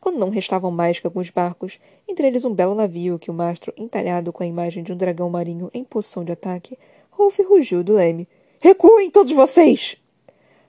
[0.02, 3.72] Quando não restavam mais que alguns barcos, entre eles um belo navio que o mastro,
[3.76, 6.76] entalhado com a imagem de um dragão marinho em posição de ataque,
[7.08, 8.26] Rolf rugiu do leme.
[8.58, 9.96] Recuem todos vocês!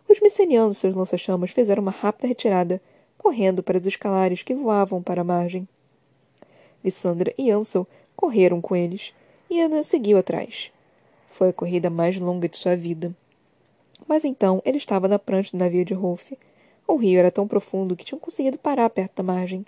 [0.08, 2.80] Os micenianos, seus lança-chamas, fizeram uma rápida retirada,
[3.18, 5.68] correndo para os escalares que voavam para a margem.
[6.86, 9.16] Lissandra e Ansel correram com eles,
[9.50, 10.72] e Ana seguiu atrás.
[11.32, 13.12] Foi a corrida mais longa de sua vida.
[14.08, 16.34] Mas então ele estava na prancha do navio de Rolf.
[16.88, 19.66] O rio era tão profundo que tinham conseguido parar perto da margem.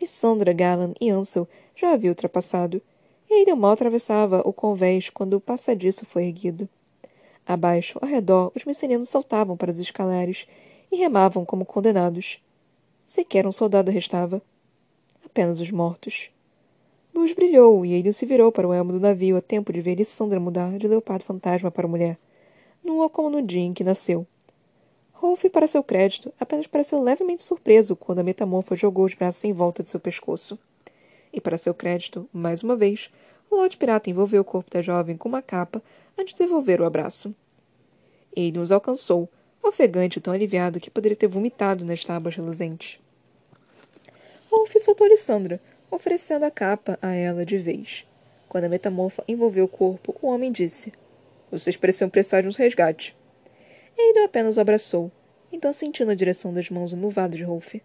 [0.00, 2.80] Lissandra, Galan e Ansel já haviam ultrapassado,
[3.28, 6.68] e ainda mal atravessava o convés quando o passadiço foi erguido.
[7.46, 10.46] Abaixo, ao redor, os messenianos saltavam para os escalares
[10.90, 12.40] e remavam como condenados.
[13.04, 14.42] Sequer um soldado restava.
[15.24, 16.30] Apenas os mortos.
[17.14, 19.94] Luz brilhou e ele se virou para o elmo do navio a tempo de ver
[19.94, 22.18] Lissandra mudar de leopardo fantasma para mulher,
[22.84, 24.26] nua como no dia em que nasceu.
[25.18, 29.52] Rolf, para seu crédito, apenas pareceu levemente surpreso quando a metamorfa jogou os braços em
[29.52, 30.58] volta de seu pescoço.
[31.32, 33.10] E para seu crédito, mais uma vez,
[33.50, 35.82] o lote pirata envolveu o corpo da jovem com uma capa
[36.18, 37.34] antes de devolver o abraço.
[38.34, 39.26] Ele os alcançou,
[39.62, 43.00] ofegante e tão aliviado que poderia ter vomitado nas tábuas reluzentes.
[44.50, 45.58] Rolf soltou Alessandra,
[45.90, 48.06] oferecendo a capa a ela de vez.
[48.50, 50.92] Quando a metamorfa envolveu o corpo, o homem disse:
[51.50, 53.16] Vocês pareciam prestar uns resgate.
[53.96, 55.10] Ele apenas o abraçou,
[55.50, 57.76] então sentiu na direção das mãos enuvadas de Rolf.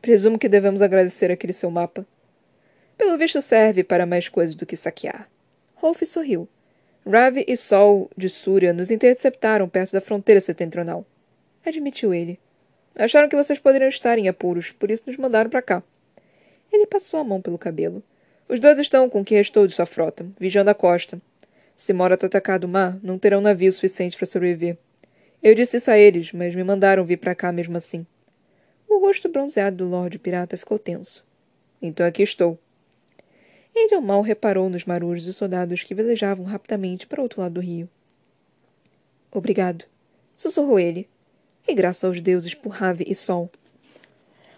[0.00, 2.06] Presumo que devemos agradecer aquele seu mapa.
[2.96, 5.28] Pelo visto serve para mais coisas do que saquear.
[5.74, 6.48] Rolf sorriu.
[7.06, 11.06] Ravi e Sol de Súria nos interceptaram perto da fronteira setentrional.
[11.64, 12.38] Admitiu ele.
[12.94, 15.82] Acharam que vocês poderiam estar em apuros, por isso nos mandaram para cá.
[16.72, 18.02] Ele passou a mão pelo cabelo.
[18.48, 21.20] Os dois estão com o que restou de sua frota, vigiando a costa.
[21.74, 24.76] Se Morat atacar do mar, não terão navio suficiente para sobreviver.
[25.42, 28.06] Eu disse isso a eles, mas me mandaram vir para cá mesmo assim.
[28.88, 31.24] O rosto bronzeado do Lorde Pirata ficou tenso.
[31.80, 32.58] Então aqui estou.
[33.76, 37.60] Angel mal reparou nos marujos e soldados que velejavam rapidamente para o outro lado do
[37.60, 37.88] rio.
[39.32, 39.86] Obrigado,
[40.34, 41.08] sussurrou ele.
[41.66, 43.50] E graças aos deuses por Rave e Sol.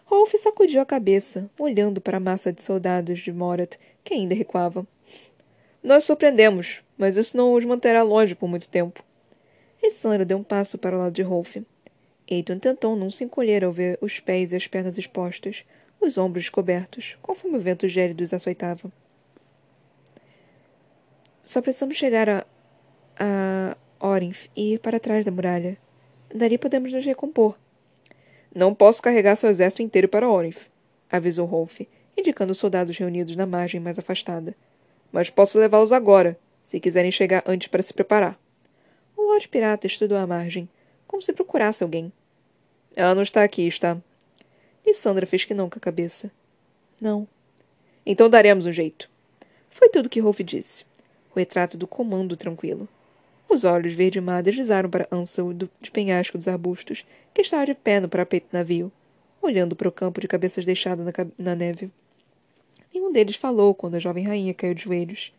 [0.04, 4.86] Rolf sacudiu a cabeça, olhando para a massa de soldados de Morat que ainda recuava.
[5.82, 9.04] Nós surpreendemos, mas isso não os manterá longe por muito tempo.
[9.82, 11.56] E Sandra deu um passo para o lado de Rolf.
[12.28, 15.64] Eiton tentou não se encolher ao ver os pés e as pernas expostas,
[16.00, 18.90] os ombros cobertos, conforme o vento gélido os açoitava.
[21.44, 22.46] Só precisamos chegar a.
[23.18, 25.76] a Orinth e ir para trás da muralha.
[26.34, 27.56] Dali podemos nos recompor.
[28.54, 30.68] Não posso carregar seu exército inteiro para Orinth,
[31.10, 31.80] avisou Rolf,
[32.16, 34.54] indicando os soldados reunidos na margem mais afastada.
[35.10, 38.38] Mas posso levá-los agora, se quiserem chegar antes para se preparar.
[39.22, 40.68] O Lorde Pirata estudou a margem,
[41.06, 42.12] como se procurasse alguém.
[42.96, 43.96] Ela não está aqui, está?
[44.84, 46.28] Lissandra fez que não com a cabeça.
[47.00, 47.28] Não.
[48.04, 49.08] Então daremos um jeito.
[49.70, 50.84] Foi tudo que Rolf disse.
[51.32, 52.88] O retrato do comando tranquilo.
[53.48, 58.00] Os olhos verde-mar deslizaram para Ansel do, de penhasco dos arbustos, que estava de pé
[58.00, 58.90] no parapeito do navio,
[59.40, 61.92] olhando para o campo de cabeças deixado na, na neve.
[62.92, 65.32] Nenhum deles falou quando a jovem rainha caiu de joelhos,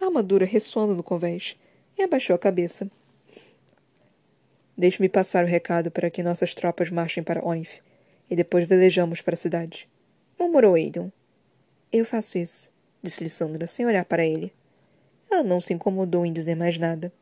[0.00, 1.54] a armadura ressoando no convés,
[1.98, 2.90] e abaixou a cabeça.
[4.76, 7.80] Deixe-me passar o recado para que nossas tropas marchem para Onif,
[8.30, 9.88] e depois velejamos para a cidade.
[10.38, 11.10] Murmurou Aidan.
[11.92, 12.70] Eu faço isso,
[13.02, 14.52] disse Lissandra, sem olhar para ele.
[15.30, 17.12] Ela não se incomodou em dizer mais nada.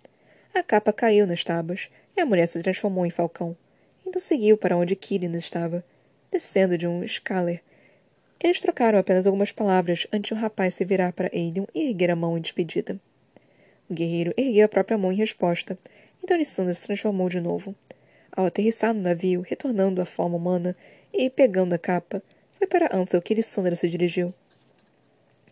[0.52, 3.56] A capa caiu nas tábuas e a mulher se transformou em falcão.
[4.06, 5.84] Então seguiu para onde Kirin estava,
[6.30, 7.62] descendo de um escaler.
[8.42, 12.16] Eles trocaram apenas algumas palavras antes o rapaz se virar para Aiden e erguer a
[12.16, 12.98] mão em despedida.
[13.88, 15.78] O guerreiro ergueu a própria mão em resposta,
[16.24, 17.74] então Lissandra se transformou de novo.
[18.32, 20.74] Ao aterrissar no navio, retornando à forma humana
[21.12, 22.22] e pegando a capa,
[22.56, 24.32] foi para Ansel que Lissandra se dirigiu.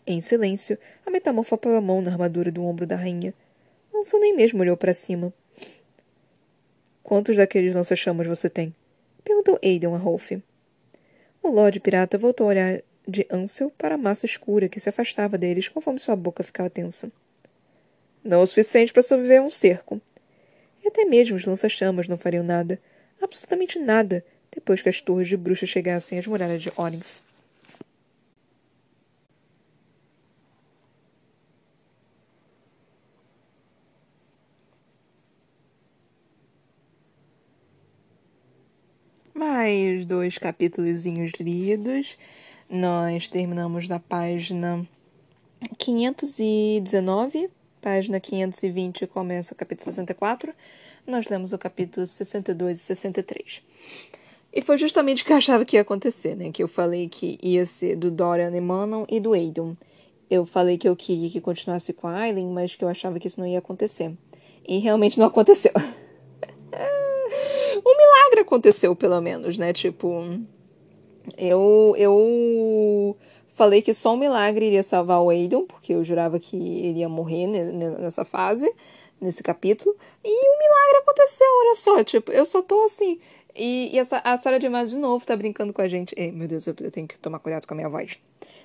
[0.06, 3.34] Em silêncio, a metamorfo apoiou a mão na armadura do ombro da rainha.
[3.94, 5.30] Ansel nem mesmo olhou para cima.
[7.02, 8.74] Quantos daqueles lança-chamas você tem?
[9.22, 10.32] Perguntou Aiden a Rolf.
[11.42, 15.36] O Lorde Pirata voltou a olhar de Ansel para a massa escura que se afastava
[15.36, 17.12] deles conforme sua boca ficava tensa.
[18.24, 20.00] Não o suficiente para sobreviver a um cerco.
[20.82, 22.80] E até mesmo os lança-chamas não fariam nada,
[23.20, 27.22] absolutamente nada, depois que as torres de bruxas chegassem às muralhas de Orinth.
[39.34, 41.04] Mais dois capítulos
[41.40, 42.18] lidos.
[42.68, 44.86] Nós terminamos na página
[45.78, 47.50] 519.
[47.82, 50.54] Página 520 começa o capítulo 64.
[51.04, 53.60] Nós lemos o capítulo 62 e 63.
[54.52, 56.52] E foi justamente o que eu achava que ia acontecer, né?
[56.52, 59.74] Que eu falei que ia ser do Dorian e Manon e do Aidon.
[60.30, 63.26] Eu falei que eu queria que continuasse com a Aileen, mas que eu achava que
[63.26, 64.12] isso não ia acontecer.
[64.64, 65.72] E realmente não aconteceu.
[67.84, 69.72] um milagre aconteceu, pelo menos, né?
[69.72, 70.22] Tipo,
[71.36, 73.16] eu, eu
[73.54, 77.08] falei que só um milagre iria salvar o Aiden, porque eu jurava que ele ia
[77.08, 78.72] morrer nessa fase,
[79.20, 79.94] nesse capítulo.
[80.24, 82.04] E um milagre aconteceu, olha só.
[82.04, 83.20] Tipo, eu só tô assim.
[83.54, 84.84] E, e essa, a Sarah J.
[84.86, 86.14] De novo tá brincando com a gente.
[86.16, 88.18] Ei, meu Deus, eu, eu tenho que tomar cuidado com a minha voz.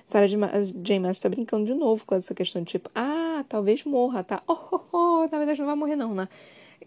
[0.06, 0.98] Sarah J.
[0.98, 4.42] Maas tá brincando de novo com essa questão de tipo, ah, talvez morra, tá?
[4.46, 6.28] Oh, oh, oh, na verdade não vai morrer não, né?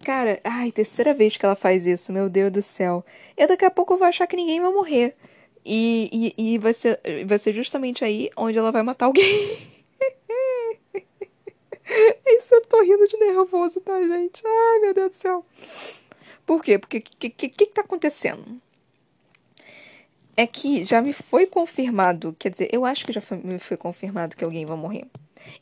[0.03, 3.05] Cara, ai, terceira vez que ela faz isso, meu Deus do céu.
[3.37, 5.15] E daqui a pouco eu vou achar que ninguém vai morrer.
[5.65, 9.71] E, e, e vai, ser, vai ser justamente aí onde ela vai matar alguém.
[12.25, 14.41] Isso eu tô rindo de nervoso, tá, gente?
[14.45, 15.45] Ai, meu Deus do céu.
[16.45, 16.79] Por quê?
[16.79, 18.61] Porque o que, que, que, tá acontecendo?
[20.35, 23.77] É que já me foi confirmado, quer dizer, eu acho que já foi, me foi
[23.77, 25.05] confirmado que alguém vai morrer.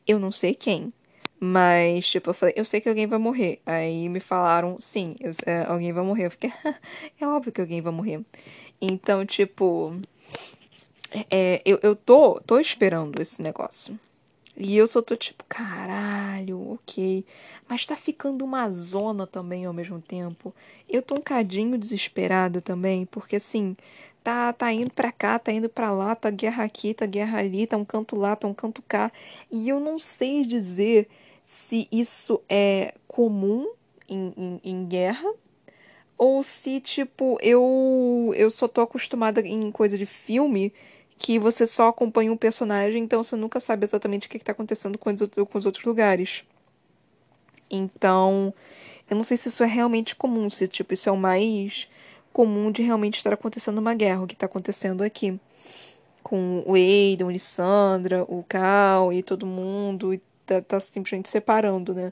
[0.08, 0.94] Eu não sei quem,
[1.40, 3.62] mas, tipo, eu falei, eu sei que alguém vai morrer.
[3.66, 6.26] Aí me falaram, sim, eu, é, alguém vai morrer.
[6.26, 6.52] Eu fiquei,
[7.20, 8.22] é óbvio que alguém vai morrer.
[8.82, 10.00] Então, tipo,
[11.32, 14.00] é, eu, eu tô, tô esperando esse negócio.
[14.56, 17.26] E eu só tô tipo, caralho, ok.
[17.68, 20.54] Mas tá ficando uma zona também ao mesmo tempo.
[20.88, 23.78] Eu tô um cadinho desesperada também, porque assim,
[24.24, 27.66] tá, tá indo pra cá, tá indo pra lá, tá guerra aqui, tá guerra ali,
[27.66, 29.12] tá um canto lá, tá um canto cá.
[29.50, 31.08] E eu não sei dizer
[31.44, 33.72] se isso é comum
[34.10, 35.32] em, em, em guerra
[36.20, 40.74] ou se, tipo, eu, eu só tô acostumada em coisa de filme
[41.18, 44.98] que você só acompanha um personagem, então você nunca sabe exatamente o que, está acontecendo
[44.98, 46.44] com os, com os outros lugares.
[47.72, 48.54] Então,
[49.10, 51.88] eu não sei se isso é realmente comum, se, tipo, isso é o mais
[52.34, 55.40] comum de realmente estar acontecendo uma guerra, o que está acontecendo aqui.
[56.22, 61.94] Com o Aidan, o Lissandra, o Cal e todo mundo, e tá, tá simplesmente separando,
[61.94, 62.12] né?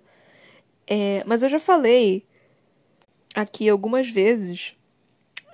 [0.88, 2.26] É, mas eu já falei
[3.38, 4.76] aqui algumas vezes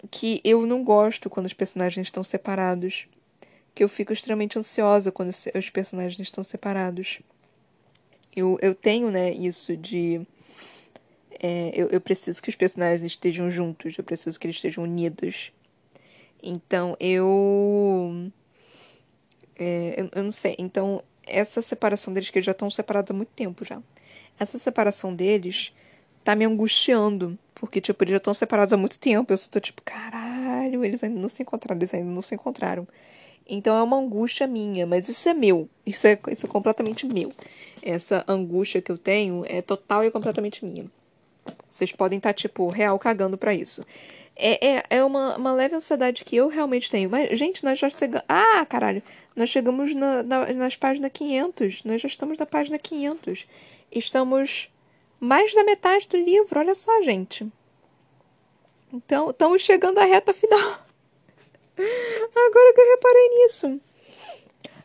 [0.10, 3.08] que eu não gosto quando os personagens estão separados.
[3.76, 7.20] Que eu fico extremamente ansiosa quando os personagens estão separados.
[8.34, 10.22] Eu, eu tenho, né, isso de.
[11.40, 15.52] É, eu, eu preciso que os personagens estejam juntos, eu preciso que eles estejam unidos.
[16.42, 18.32] Então eu.
[19.58, 20.56] É, eu, eu não sei.
[20.58, 23.82] Então essa separação deles, que eles já estão separados há muito tempo já.
[24.40, 25.74] Essa separação deles
[26.24, 27.38] tá me angustiando.
[27.56, 29.32] Porque, tipo, eles já estão separados há muito tempo.
[29.32, 32.88] Eu só tô tipo, caralho, eles ainda não se encontraram, eles ainda não se encontraram.
[33.48, 35.70] Então é uma angústia minha, mas isso é meu.
[35.86, 37.32] Isso é, isso é completamente meu.
[37.82, 40.86] Essa angústia que eu tenho é total e completamente minha.
[41.70, 43.86] Vocês podem estar, tá, tipo, real cagando para isso.
[44.36, 47.10] É, é, é uma, uma leve ansiedade que eu realmente tenho.
[47.10, 48.26] Mas, gente, nós já chegamos.
[48.28, 49.04] Ah, caralho!
[49.36, 51.84] Nós chegamos na, na, nas páginas 500.
[51.84, 53.46] Nós já estamos na página 500.
[53.92, 54.70] Estamos
[55.24, 56.60] mais da metade do livro.
[56.60, 57.50] Olha só, gente.
[58.92, 60.60] Então, estamos chegando à reta final.
[62.36, 63.82] Agora que eu reparei nisso.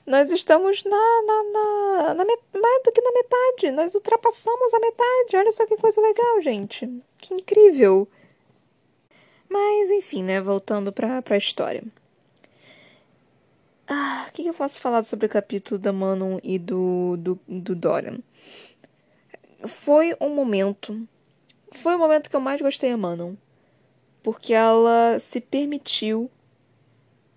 [0.07, 0.91] Nós estamos na,
[1.27, 3.71] na, na, na mais do que na metade.
[3.73, 5.37] Nós ultrapassamos a metade.
[5.37, 6.89] Olha só que coisa legal, gente.
[7.19, 8.09] Que incrível.
[9.49, 10.41] Mas, enfim, né?
[10.41, 11.83] Voltando para a história.
[13.87, 17.39] Ah, o que, que, eu posso falar sobre o capítulo da Manon e do, do,
[17.47, 18.21] do Dorian?
[19.67, 21.07] Foi um momento.
[21.73, 23.35] Foi o momento que eu mais gostei a Manon.
[24.23, 26.31] Porque ela se permitiu.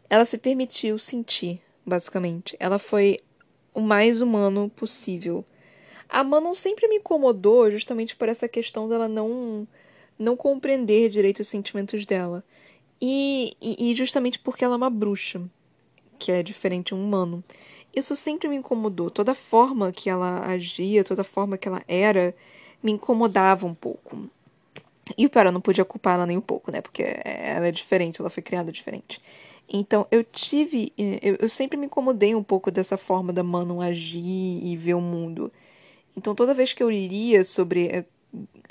[0.09, 2.55] Ela se permitiu sentir, basicamente.
[2.59, 3.19] Ela foi
[3.74, 5.45] o mais humano possível.
[6.09, 9.67] A Manon sempre me incomodou justamente por essa questão dela não
[10.19, 12.43] não compreender direito os sentimentos dela.
[13.01, 15.41] E, e, e justamente porque ela é uma bruxa,
[16.19, 17.43] que é diferente de um humano.
[17.96, 19.10] Isso sempre me incomodou.
[19.10, 22.34] Toda forma que ela agia, toda forma que ela era,
[22.82, 24.30] me incomodava um pouco.
[25.18, 26.82] E o pior, eu não podia culpar ela nem um pouco, né?
[26.82, 29.22] Porque ela é diferente, ela foi criada diferente.
[29.72, 30.94] Então, eu tive.
[30.98, 34.22] Eu, eu sempre me incomodei um pouco dessa forma da Manon agir
[34.64, 35.52] e ver o mundo.
[36.16, 38.06] Então, toda vez que eu lia sobre eh,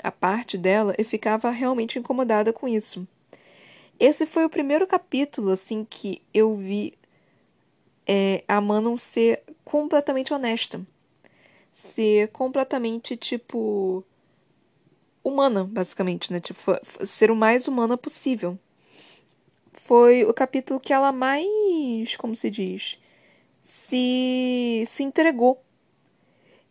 [0.03, 3.07] a parte dela, eu ficava realmente incomodada com isso.
[3.99, 6.93] Esse foi o primeiro capítulo, assim, que eu vi
[8.07, 10.85] é, a Manon ser completamente honesta.
[11.71, 14.03] Ser completamente, tipo.
[15.23, 16.39] humana, basicamente, né?
[16.39, 18.57] Tipo, ser o mais humana possível.
[19.73, 22.15] Foi o capítulo que ela mais.
[22.17, 22.99] como se diz?
[23.61, 24.83] Se.
[24.87, 25.63] se entregou.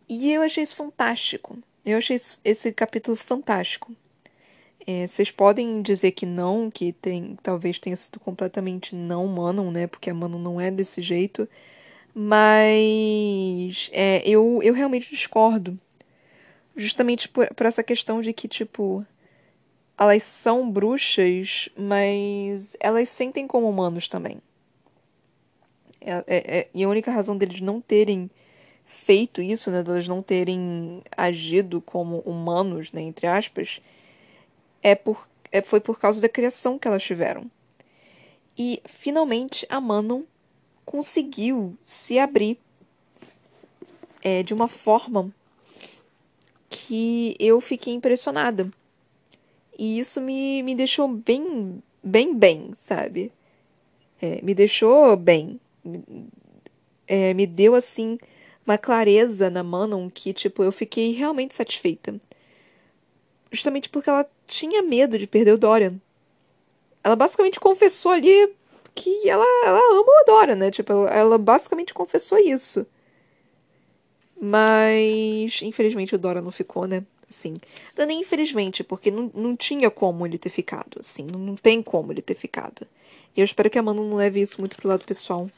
[0.07, 1.57] E eu achei isso fantástico.
[1.85, 3.95] Eu achei esse capítulo fantástico.
[4.85, 9.87] É, vocês podem dizer que não, que tem, talvez tenha sido completamente não Manon, né?
[9.87, 11.47] Porque a Manon não é desse jeito.
[12.13, 15.79] Mas é, eu, eu realmente discordo.
[16.75, 19.05] Justamente por, por essa questão de que, tipo,
[19.97, 24.39] elas são bruxas, mas elas sentem como humanos também.
[26.01, 28.29] É, é, é, e a única razão deles não terem
[28.83, 33.79] feito isso, né, delas não terem agido como humanos, né, entre aspas,
[34.81, 37.49] é por, é, foi por causa da criação que elas tiveram.
[38.57, 40.23] E finalmente a Manon
[40.85, 42.59] conseguiu se abrir
[44.21, 45.33] é, de uma forma
[46.69, 48.71] que eu fiquei impressionada.
[49.77, 53.31] E isso me, me deixou bem, bem, bem, sabe?
[54.21, 55.59] É, me deixou bem.
[57.07, 58.17] É, me deu assim
[58.65, 62.19] uma clareza na Manon que, tipo, eu fiquei realmente satisfeita.
[63.51, 65.95] Justamente porque ela tinha medo de perder o Dorian.
[67.03, 68.53] Ela basicamente confessou ali
[68.93, 70.69] que ela, ela ama o Dorian, né?
[70.69, 72.85] Tipo, ela, ela basicamente confessou isso.
[74.39, 77.03] Mas, infelizmente, o Dora não ficou, né?
[77.29, 77.55] Assim.
[77.97, 81.23] Não nem infelizmente, porque não, não tinha como ele ter ficado, assim.
[81.23, 82.85] Não, não tem como ele ter ficado.
[83.35, 85.49] E eu espero que a Manu não leve isso muito pro lado pessoal.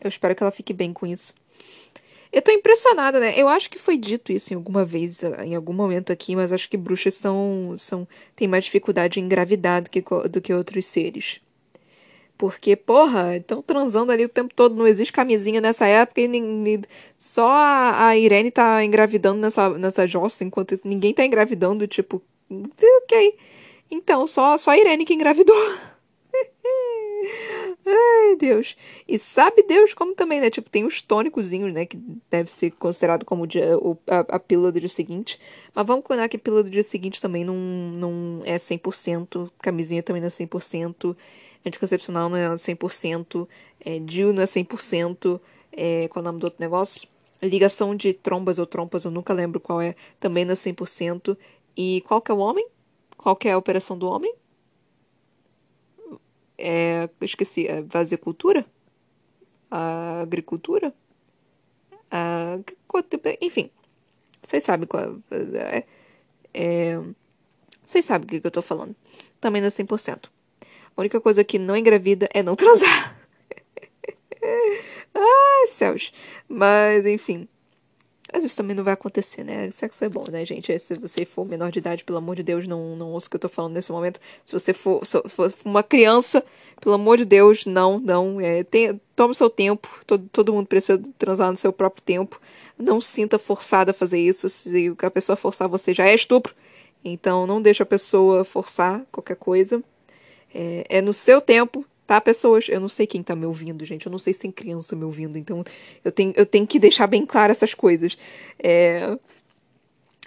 [0.00, 1.32] Eu espero que ela fique bem com isso.
[2.32, 3.34] Eu tô impressionada, né?
[3.36, 6.70] Eu acho que foi dito isso em alguma vez, em algum momento aqui, mas acho
[6.70, 7.74] que bruxas são.
[7.76, 8.06] são
[8.36, 11.40] têm mais dificuldade em engravidar do que, do que outros seres.
[12.40, 16.42] Porque, porra, estão transando ali o tempo todo, não existe camisinha nessa época e nem,
[16.42, 16.80] nem,
[17.18, 22.22] só a, a, Irene tá engravidando nessa, nessa jossa, enquanto ninguém tá engravidando, tipo,
[23.02, 23.36] ok.
[23.90, 25.54] Então, só, só a Irene que engravidou.
[27.92, 28.76] Ai, Deus.
[29.08, 30.48] E sabe Deus como também, né?
[30.48, 31.86] Tipo, tem os tônicozinhos, né?
[31.86, 31.96] Que
[32.30, 35.40] deve ser considerado como dia, o, a, a pílula do dia seguinte.
[35.74, 39.50] Mas vamos combinar que a pílula do dia seguinte também não, não é 100%.
[39.60, 41.16] Camisinha também não é 100%.
[41.66, 43.48] Anticoncepcional não é 100%.
[43.80, 45.40] É, DIU não é 100%.
[45.72, 47.08] É, qual é o nome do outro negócio?
[47.42, 49.96] Ligação de trombas ou trompas, eu nunca lembro qual é.
[50.20, 51.36] Também não é 100%.
[51.76, 52.66] E qual que é o homem?
[53.16, 54.32] Qual que é a operação do homem?
[56.60, 58.66] É, esqueci, a vazicultura?
[59.70, 60.94] A agricultura?
[62.10, 62.58] A,
[63.40, 63.70] enfim,
[64.42, 65.84] vocês sabem qual é,
[66.52, 67.00] é,
[67.82, 68.94] Vocês sabem o que eu tô falando.
[69.40, 70.28] Também não é 100%.
[70.96, 73.16] A única coisa que não engravida é não transar.
[75.14, 76.12] Ai, céus.
[76.48, 77.48] Mas, enfim.
[78.32, 79.70] Mas isso também não vai acontecer, né?
[79.70, 80.78] Sexo é bom, né, gente?
[80.78, 83.36] Se você for menor de idade, pelo amor de Deus, não, não ouça o que
[83.36, 84.20] eu tô falando nesse momento.
[84.44, 86.44] Se você for, for uma criança,
[86.80, 88.40] pelo amor de Deus, não, não.
[88.40, 89.88] É, tem, tome o seu tempo.
[90.06, 92.40] Todo, todo mundo precisa transar no seu próprio tempo.
[92.78, 94.48] Não sinta forçada a fazer isso.
[94.48, 96.54] Se a pessoa forçar você já é estupro.
[97.04, 99.82] Então não deixe a pessoa forçar qualquer coisa.
[100.54, 102.68] É, é no seu tempo, tá, pessoas?
[102.68, 104.04] Eu não sei quem tá me ouvindo, gente.
[104.04, 105.38] Eu não sei se tem criança me ouvindo.
[105.38, 105.62] Então
[106.04, 108.18] eu tenho, eu tenho que deixar bem claro essas coisas.
[108.58, 109.16] É...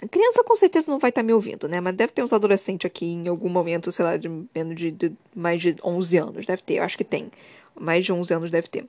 [0.02, 1.82] A criança com certeza não vai estar tá me ouvindo, né?
[1.82, 5.12] Mas deve ter uns adolescentes aqui em algum momento, sei lá, de menos de, de
[5.34, 6.46] mais de 11 anos.
[6.46, 7.30] Deve ter, eu acho que tem.
[7.78, 8.86] Mais de 11 anos deve ter.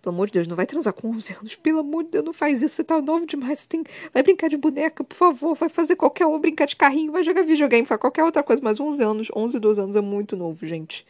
[0.00, 1.56] Pelo amor de Deus, não vai transar com 11 anos.
[1.56, 2.76] Pelo amor de Deus, não faz isso.
[2.76, 3.60] Você tá novo demais.
[3.60, 3.84] Você tem...
[4.14, 5.54] Vai brincar de boneca, por favor.
[5.54, 8.62] Vai fazer qualquer um, brincar de carrinho, vai jogar videogame, faz qualquer outra coisa.
[8.64, 11.06] Mas 11 anos, 11, 12 anos é muito novo, gente.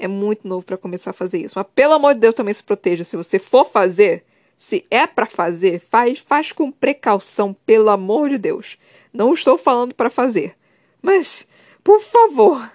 [0.00, 1.54] É muito novo para começar a fazer isso.
[1.56, 3.04] Mas pelo amor de Deus, também se proteja.
[3.04, 4.24] Se você for fazer,
[4.56, 8.78] se é para fazer, faz, faz com precaução, pelo amor de Deus.
[9.12, 10.56] Não estou falando para fazer.
[11.02, 11.46] Mas,
[11.84, 12.72] por favor,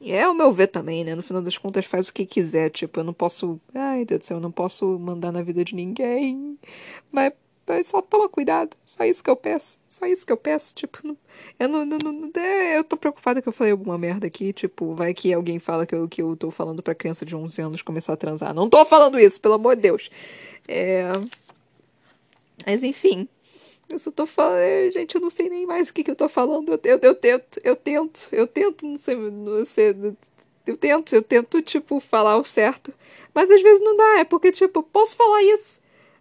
[0.00, 1.14] é o meu ver também, né?
[1.14, 2.70] No final das contas, faz o que quiser.
[2.70, 3.60] Tipo, eu não posso.
[3.74, 6.58] Ai, Deus do céu, eu não posso mandar na vida de ninguém.
[7.12, 7.32] Mas,
[7.66, 8.76] mas só toma cuidado.
[8.84, 9.78] Só isso que eu peço.
[9.88, 10.74] Só isso que eu peço.
[10.74, 11.16] Tipo, não,
[11.58, 12.30] eu não, não, não.
[12.34, 14.52] É, eu tô preocupada que eu falei alguma merda aqui.
[14.52, 17.62] Tipo, vai que alguém fala que eu, que eu tô falando pra criança de 11
[17.62, 18.52] anos começar a transar.
[18.54, 20.10] Não tô falando isso, pelo amor de Deus.
[20.66, 21.12] É.
[22.66, 23.28] Mas enfim.
[23.88, 26.28] Eu só tô falando, gente, eu não sei nem mais o que, que eu tô
[26.28, 26.72] falando.
[26.72, 29.96] Eu, eu, eu tento, eu tento, eu tento, não sei, não sei,
[30.66, 32.94] eu tento, eu tento, tipo, falar o certo.
[33.34, 35.79] Mas às vezes não dá, é porque, tipo, posso falar isso,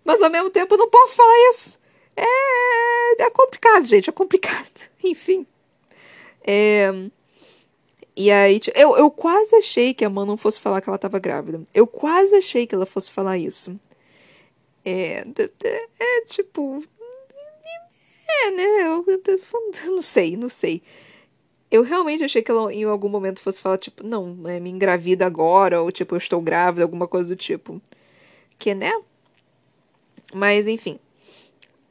[0.09, 1.79] mas ao mesmo tempo eu não posso falar isso.
[2.15, 4.89] É, é complicado, gente, é complicado.
[5.03, 5.45] Enfim.
[6.43, 6.91] É.
[8.15, 11.19] E aí, eu, eu quase achei que a mãe não fosse falar que ela tava
[11.19, 11.61] grávida.
[11.75, 13.79] Eu quase achei que ela fosse falar isso.
[14.83, 15.23] É,
[15.63, 16.83] é, é tipo,
[18.27, 18.87] é, né?
[18.87, 20.81] Eu, eu, não sei, não sei.
[21.69, 25.23] Eu realmente achei que ela em algum momento fosse falar, tipo, não, é, me engravida
[25.27, 27.79] agora, ou tipo, eu estou grávida, alguma coisa do tipo.
[28.57, 28.91] Que, né?
[30.33, 30.99] Mas, enfim.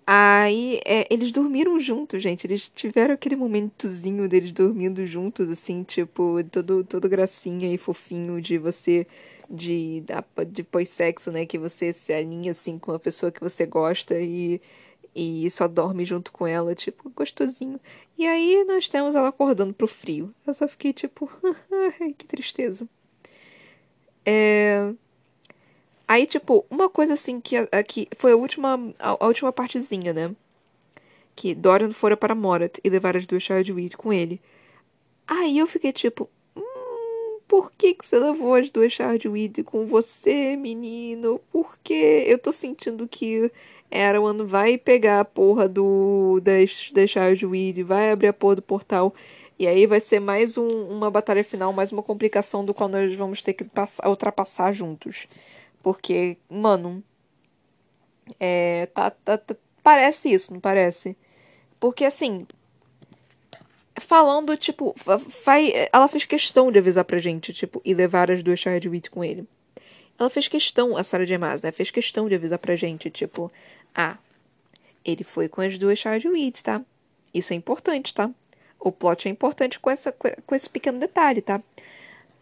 [0.07, 2.47] Aí, é, eles dormiram juntos, gente.
[2.47, 8.57] Eles tiveram aquele momentozinho deles dormindo juntos, assim, tipo, todo, todo gracinha e fofinho de
[8.57, 9.07] você,
[9.51, 10.03] de,
[10.51, 11.45] de pós-sexo, né?
[11.45, 14.61] Que você se alinha, assim, com a pessoa que você gosta e
[15.15, 17.81] e só dorme junto com ela, tipo, gostosinho.
[18.17, 20.33] E aí nós temos ela acordando pro frio.
[20.47, 21.31] Eu só fiquei tipo,
[22.17, 22.89] que tristeza.
[24.25, 24.68] É...
[26.09, 30.35] Aí, tipo, uma coisa assim que aqui foi a última a, a, última partezinha, né?
[31.37, 34.41] Que Dorian fora para Morat e levar as duas Childweed com ele.
[35.27, 40.57] Aí eu fiquei tipo, hum, por que que você levou as duas Childweed com você,
[40.57, 41.41] menino?
[41.53, 43.53] Porque eu tô sentindo que
[43.91, 49.15] Erwan vai pegar a porra do das, das Weed, vai abrir a porra do portal.
[49.59, 53.15] E aí vai ser mais um, uma batalha final, mais uma complicação do qual nós
[53.17, 55.27] vamos ter que passar, ultrapassar juntos.
[55.83, 57.03] Porque, mano.
[58.39, 58.87] É.
[58.87, 61.17] Tá, tá, tá, parece isso, não parece?
[61.81, 62.47] Porque assim.
[64.01, 64.95] Falando, tipo,
[65.45, 69.25] vai, ela fez questão de avisar pra gente, tipo, e levar as duas Weed com
[69.25, 69.45] ele.
[70.17, 71.37] Ela fez questão, a Sarah J.
[71.37, 71.73] Maas, né?
[71.73, 73.51] Fez questão de avisar pra gente, tipo,
[73.93, 74.17] ah,
[75.05, 76.81] ele foi com as duas Weeds, tá?
[77.33, 78.31] Isso é importante, tá?
[78.79, 81.63] O plot é importante com, essa, com esse pequeno detalhe, tá?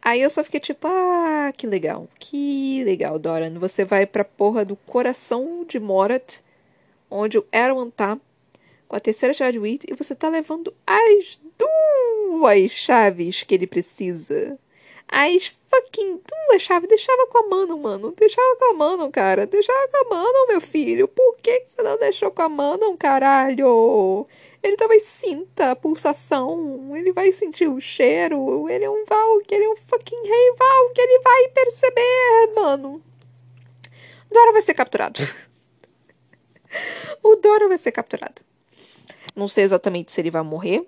[0.06, 3.58] Aí eu só fiquei tipo, ah, que legal, que legal, Doran.
[3.58, 6.38] Você vai pra porra do coração de Morat,
[7.10, 8.16] onde o Erwan tá,
[8.86, 14.56] com a terceira chave de e você tá levando as duas chaves que ele precisa.
[15.08, 16.88] As fucking duas chaves.
[16.88, 18.14] Deixava com a mano, mano.
[18.16, 19.44] Deixava com a mano, cara.
[19.44, 21.08] Deixava com a mano, meu filho.
[21.08, 24.24] Por que, que você não deixou com a mano, caralho?
[24.66, 26.96] Ele também sinta a pulsação.
[26.96, 28.68] Ele vai sentir o cheiro.
[28.68, 29.54] Ele é um Valk.
[29.54, 31.00] Ele é um fucking rei Valk.
[31.00, 33.00] Ele vai perceber, mano.
[34.28, 35.20] Dora vai ser capturado.
[37.22, 38.42] o Dora vai ser capturado.
[39.36, 40.84] Não sei exatamente se ele vai morrer.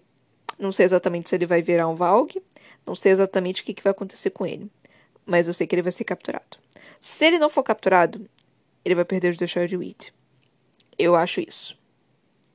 [0.58, 2.42] Não sei exatamente se ele vai virar um Valk.
[2.84, 4.68] Não sei exatamente o que, que vai acontecer com ele,
[5.24, 6.58] mas eu sei que ele vai ser capturado.
[7.00, 8.28] Se ele não for capturado,
[8.82, 10.12] ele vai perder os dois de Wheat.
[10.98, 11.77] Eu acho isso.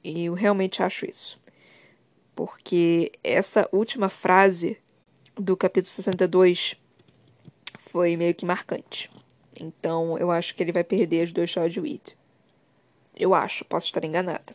[0.03, 1.39] E eu realmente acho isso.
[2.35, 4.77] Porque essa última frase
[5.35, 6.75] do capítulo 62
[7.77, 9.09] foi meio que marcante.
[9.59, 12.17] Então eu acho que ele vai perder as duas de Wheat.
[13.15, 14.53] Eu acho, posso estar enganada.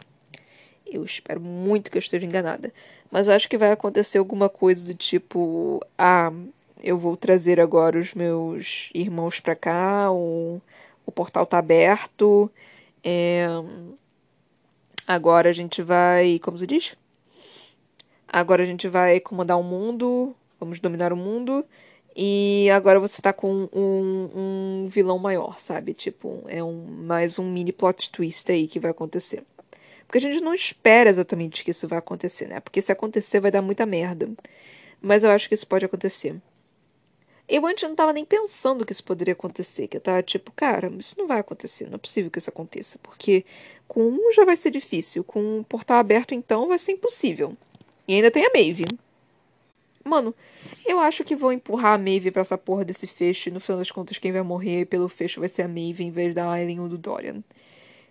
[0.84, 2.72] Eu espero muito que eu esteja enganada.
[3.10, 6.32] Mas eu acho que vai acontecer alguma coisa do tipo: ah,
[6.82, 10.60] eu vou trazer agora os meus irmãos pra cá, o,
[11.06, 12.50] o portal tá aberto.
[13.04, 13.46] É,
[15.08, 16.38] Agora a gente vai.
[16.40, 16.94] Como se diz?
[18.28, 20.36] Agora a gente vai comandar o mundo.
[20.60, 21.64] Vamos dominar o mundo.
[22.14, 25.94] E agora você tá com um, um vilão maior, sabe?
[25.94, 29.42] Tipo, é um mais um mini plot twist aí que vai acontecer.
[30.06, 32.60] Porque a gente não espera exatamente que isso vai acontecer, né?
[32.60, 34.28] Porque se acontecer vai dar muita merda.
[35.00, 36.36] Mas eu acho que isso pode acontecer.
[37.48, 39.88] Eu antes não tava nem pensando que isso poderia acontecer.
[39.88, 41.86] Que eu tava tipo, cara, isso não vai acontecer.
[41.86, 42.98] Não é possível que isso aconteça.
[43.02, 43.46] Porque
[43.88, 45.24] com um já vai ser difícil.
[45.24, 47.56] Com um portal aberto, então, vai ser impossível.
[48.06, 48.86] E ainda tem a Maeve.
[50.04, 50.34] Mano,
[50.86, 53.48] eu acho que vou empurrar a Maeve pra essa porra desse fecho.
[53.48, 56.10] E no final das contas, quem vai morrer pelo fecho vai ser a Maeve em
[56.10, 57.42] vez da Aileen ou do Dorian.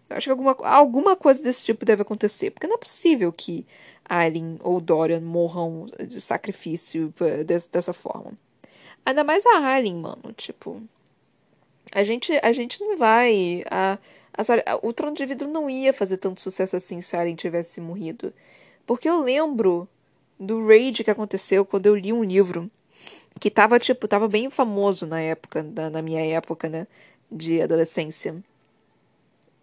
[0.10, 2.52] Eu acho que alguma, alguma coisa desse tipo deve acontecer.
[2.52, 3.66] Porque não é possível que
[4.06, 7.14] Aileen ou Dorian morram de sacrifício
[7.72, 8.34] dessa forma.
[9.06, 10.34] Ainda mais a Aileen, mano.
[10.36, 10.82] Tipo.
[11.92, 13.64] A gente, a gente não vai.
[13.72, 13.98] A,
[14.38, 17.82] a, o Trono de Vidro não ia fazer tanto sucesso assim se a Aileen tivesse
[17.82, 18.34] morrido.
[18.86, 19.88] Porque eu lembro
[20.40, 22.70] do raid que aconteceu quando eu li um livro
[23.40, 26.88] que tava, tipo, tava bem famoso na época, na, na minha época, né?
[27.32, 28.36] De adolescência.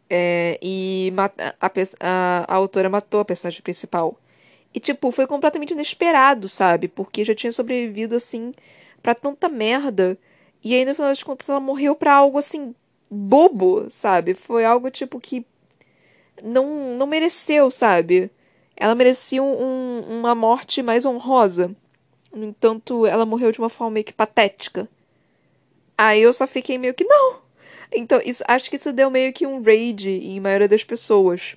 [0.08, 1.68] É, e a,
[2.00, 4.18] a, a, autora matou a personagem principal.
[4.72, 6.88] E, tipo, foi completamente inesperado, sabe?
[6.88, 8.52] Porque já tinha sobrevivido, assim,
[9.02, 10.18] para tanta merda.
[10.62, 12.74] E aí, no final das contas, ela morreu pra algo, assim,
[13.14, 14.34] bobo, sabe?
[14.34, 15.46] Foi algo, tipo, que
[16.42, 18.30] não, não mereceu, sabe?
[18.76, 21.74] Ela merecia um, uma morte mais honrosa.
[22.32, 24.88] No entanto, ela morreu de uma forma meio que patética.
[25.96, 27.42] Aí eu só fiquei meio que, não!
[27.92, 31.56] Então, isso, acho que isso deu meio que um rage em maioria das pessoas.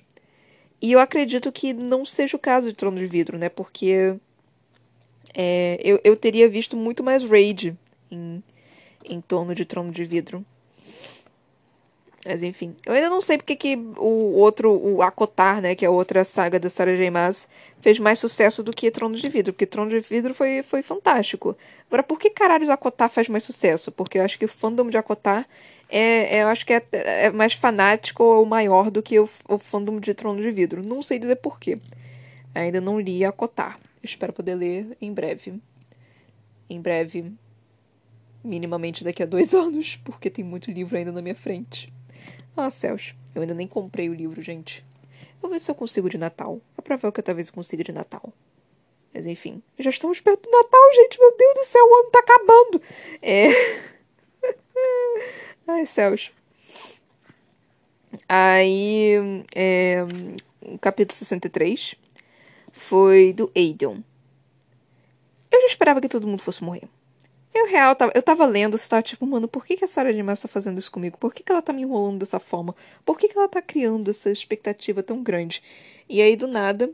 [0.80, 3.48] E eu acredito que não seja o caso de Trono de Vidro, né?
[3.48, 4.14] Porque
[5.34, 7.76] é, eu, eu teria visto muito mais rage
[8.10, 8.42] em,
[9.04, 10.44] em torno de Trono de Vidro.
[12.24, 15.88] Mas enfim, eu ainda não sei porque que o outro, o Akotar, né, que é
[15.88, 17.10] a outra saga da Sarah J.
[17.10, 17.48] Maas,
[17.80, 21.56] fez mais sucesso do que Trono de Vidro, porque Trono de Vidro foi, foi fantástico.
[21.86, 23.92] Agora, por que caralho o Akotar faz mais sucesso?
[23.92, 25.46] Porque eu acho que o fandom de Akotar
[25.88, 29.58] é, é eu acho que é, é, mais fanático ou maior do que o, o
[29.58, 30.82] fandom de Trono de Vidro.
[30.82, 31.78] Não sei dizer porquê.
[32.54, 33.78] Ainda não li Akotar.
[34.02, 35.54] Espero poder ler em breve.
[36.68, 37.32] Em breve.
[38.44, 41.92] Minimamente daqui a dois anos, porque tem muito livro ainda na minha frente.
[42.60, 43.14] Ah, céus.
[43.36, 44.84] Eu ainda nem comprei o livro, gente.
[45.40, 46.60] Vou ver se eu consigo de Natal.
[46.76, 48.32] É provável que eu talvez eu consiga de Natal.
[49.14, 51.20] Mas enfim, já estamos perto do Natal, gente.
[51.20, 52.82] Meu Deus do céu, o ano tá acabando.
[53.22, 53.46] É.
[55.68, 56.32] Ai, céus.
[58.28, 59.12] Aí,
[59.54, 59.98] é,
[60.80, 61.94] capítulo 63
[62.72, 64.04] foi do Aiden.
[65.48, 66.88] Eu já esperava que todo mundo fosse morrer.
[67.58, 70.12] Eu, real, tava, eu tava lendo, você tava tipo, mano, por que, que a Sarah
[70.12, 70.22] J.
[70.36, 71.18] tá fazendo isso comigo?
[71.18, 72.74] Por que, que ela tá me enrolando dessa forma?
[73.04, 75.60] Por que, que ela tá criando essa expectativa tão grande?
[76.08, 76.88] E aí, do nada,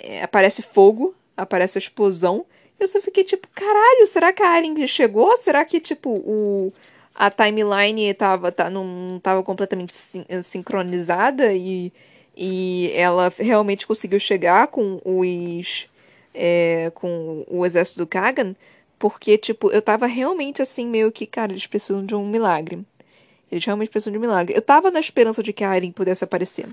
[0.00, 2.44] é, aparece fogo, aparece a explosão.
[2.78, 5.36] Eu só fiquei tipo, caralho, será que a Aileen chegou?
[5.36, 6.72] Será que, tipo, o,
[7.14, 11.92] a timeline tava, tá, não tava completamente sin sincronizada e,
[12.36, 15.88] e ela realmente conseguiu chegar com os.
[16.34, 18.54] É, com o exército do Kagan,
[18.98, 22.84] porque, tipo, eu tava realmente assim, meio que, cara, eles precisam de um milagre.
[23.50, 24.56] Eles realmente precisam de um milagre.
[24.56, 26.68] Eu tava na esperança de que a Aileen pudesse aparecer.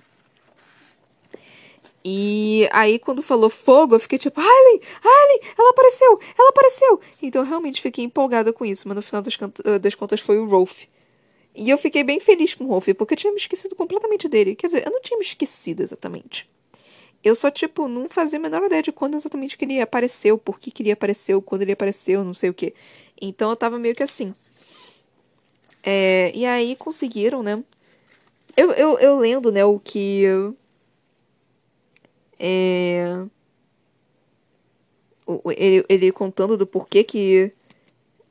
[2.03, 6.99] E aí, quando falou fogo, eu fiquei tipo, Aileen, Aileen, ela apareceu, ela apareceu.
[7.21, 10.37] Então, eu realmente fiquei empolgada com isso, mas no final das, eh, das contas foi
[10.37, 10.83] o Rolf.
[11.55, 14.55] E eu fiquei bem feliz com o Rolf, porque eu tinha me esquecido completamente dele.
[14.55, 16.47] Quer dizer, eu não tinha me esquecido exatamente.
[17.25, 20.59] Eu só, tipo, não fazia a menor ideia de quando exatamente que ele apareceu, por
[20.59, 22.75] que, que ele apareceu, quando ele apareceu, não sei o que.
[23.19, 24.35] Então eu tava meio que assim.
[25.81, 27.63] É, e aí conseguiram, né?
[28.55, 30.23] Eu, eu, eu lendo, né, o que
[32.39, 33.25] é...
[35.57, 37.51] Ele, ele contando do porquê que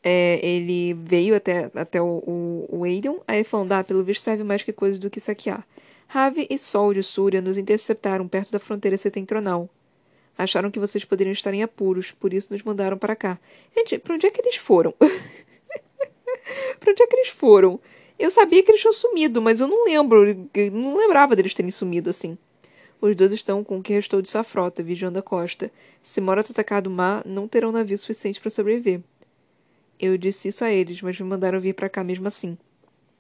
[0.05, 4.45] é, ele veio até, até o, o, o Aiden, aí falando, ah, pelo visto serve
[4.45, 5.67] mais que coisa do que saquear.
[6.15, 9.69] Ravi e Sol de Súria nos interceptaram perto da fronteira setentrional.
[10.39, 13.37] Acharam que vocês poderiam estar em apuros, por isso nos mandaram para cá.
[13.77, 14.93] Gente, pra onde é que eles foram?
[16.79, 17.81] pra onde é que eles foram?
[18.17, 20.25] Eu sabia que eles tinham sumido, mas eu não lembro,
[20.73, 22.39] não lembrava deles terem sumido assim.
[23.01, 25.69] Os dois estão com o que restou de sua frota, vigiando a costa.
[26.01, 29.01] Se Morat atacar do mar, não terão navio suficiente para sobreviver.
[29.99, 32.57] Eu disse isso a eles, mas me mandaram vir para cá mesmo assim.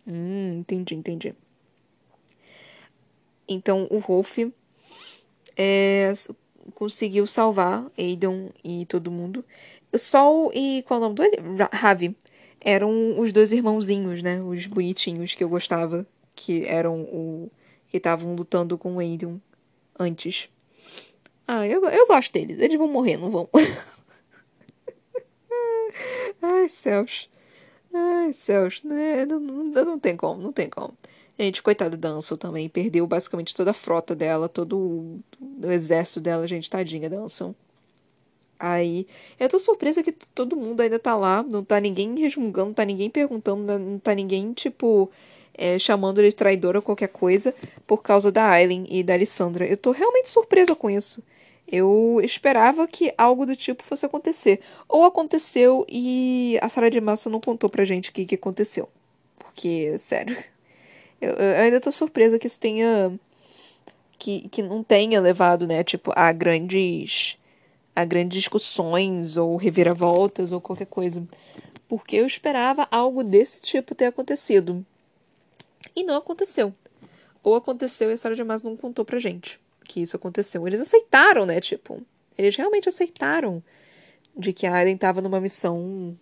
[0.06, 1.34] Hum, entendi, entendi.
[3.48, 4.38] Então o Rolf
[5.56, 6.12] é,
[6.74, 9.44] conseguiu salvar Aiden e todo mundo.
[9.96, 11.36] Sol e qual é o nome dele?
[11.72, 12.16] Ravi.
[12.60, 14.40] Eram os dois irmãozinhos, né?
[14.42, 16.06] Os bonitinhos que eu gostava.
[16.34, 17.50] Que eram o.
[17.88, 19.40] que estavam lutando com o Aiden
[19.98, 20.48] antes.
[21.46, 22.58] Ah, eu, eu gosto deles.
[22.58, 23.48] Eles vão morrer, não vão?
[26.42, 27.30] Ai, céus.
[27.92, 28.82] Ai, céus.
[28.82, 29.24] Né?
[29.26, 30.96] Não, não, não tem como, não tem como.
[31.38, 32.68] Gente, coitada da Ansel também.
[32.68, 35.20] Perdeu basicamente toda a frota dela, todo o,
[35.62, 36.70] o exército dela, gente.
[36.70, 37.54] Tadinha da Ansel.
[38.58, 39.06] Aí,
[39.38, 42.84] eu tô surpresa que todo mundo ainda tá lá, não tá ninguém resmungando, não tá
[42.84, 45.10] ninguém perguntando, não tá ninguém, tipo,
[45.52, 47.54] é, chamando ele de traidora ou qualquer coisa
[47.86, 49.66] por causa da Aileen e da Alessandra.
[49.66, 51.22] Eu tô realmente surpresa com isso.
[51.66, 54.60] Eu esperava que algo do tipo fosse acontecer.
[54.88, 58.88] Ou aconteceu e a Sarah de Massa não contou pra gente o que, que aconteceu.
[59.36, 60.36] Porque, sério,
[61.20, 63.18] eu, eu ainda tô surpresa que isso tenha.
[64.18, 67.36] Que, que não tenha levado, né, tipo, a grandes
[67.94, 71.26] a grandes discussões ou reviravoltas ou qualquer coisa.
[71.88, 74.84] Porque eu esperava algo desse tipo ter acontecido.
[75.94, 76.74] E não aconteceu.
[77.42, 80.66] Ou aconteceu e a Sarah de Mas não contou pra gente que isso aconteceu.
[80.66, 81.60] Eles aceitaram, né?
[81.60, 82.02] Tipo,
[82.36, 83.62] eles realmente aceitaram
[84.36, 86.18] de que a Aiden estava numa missão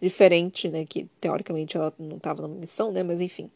[0.00, 0.86] diferente, né?
[0.86, 3.02] Que teoricamente ela não estava numa missão, né?
[3.02, 3.50] Mas enfim.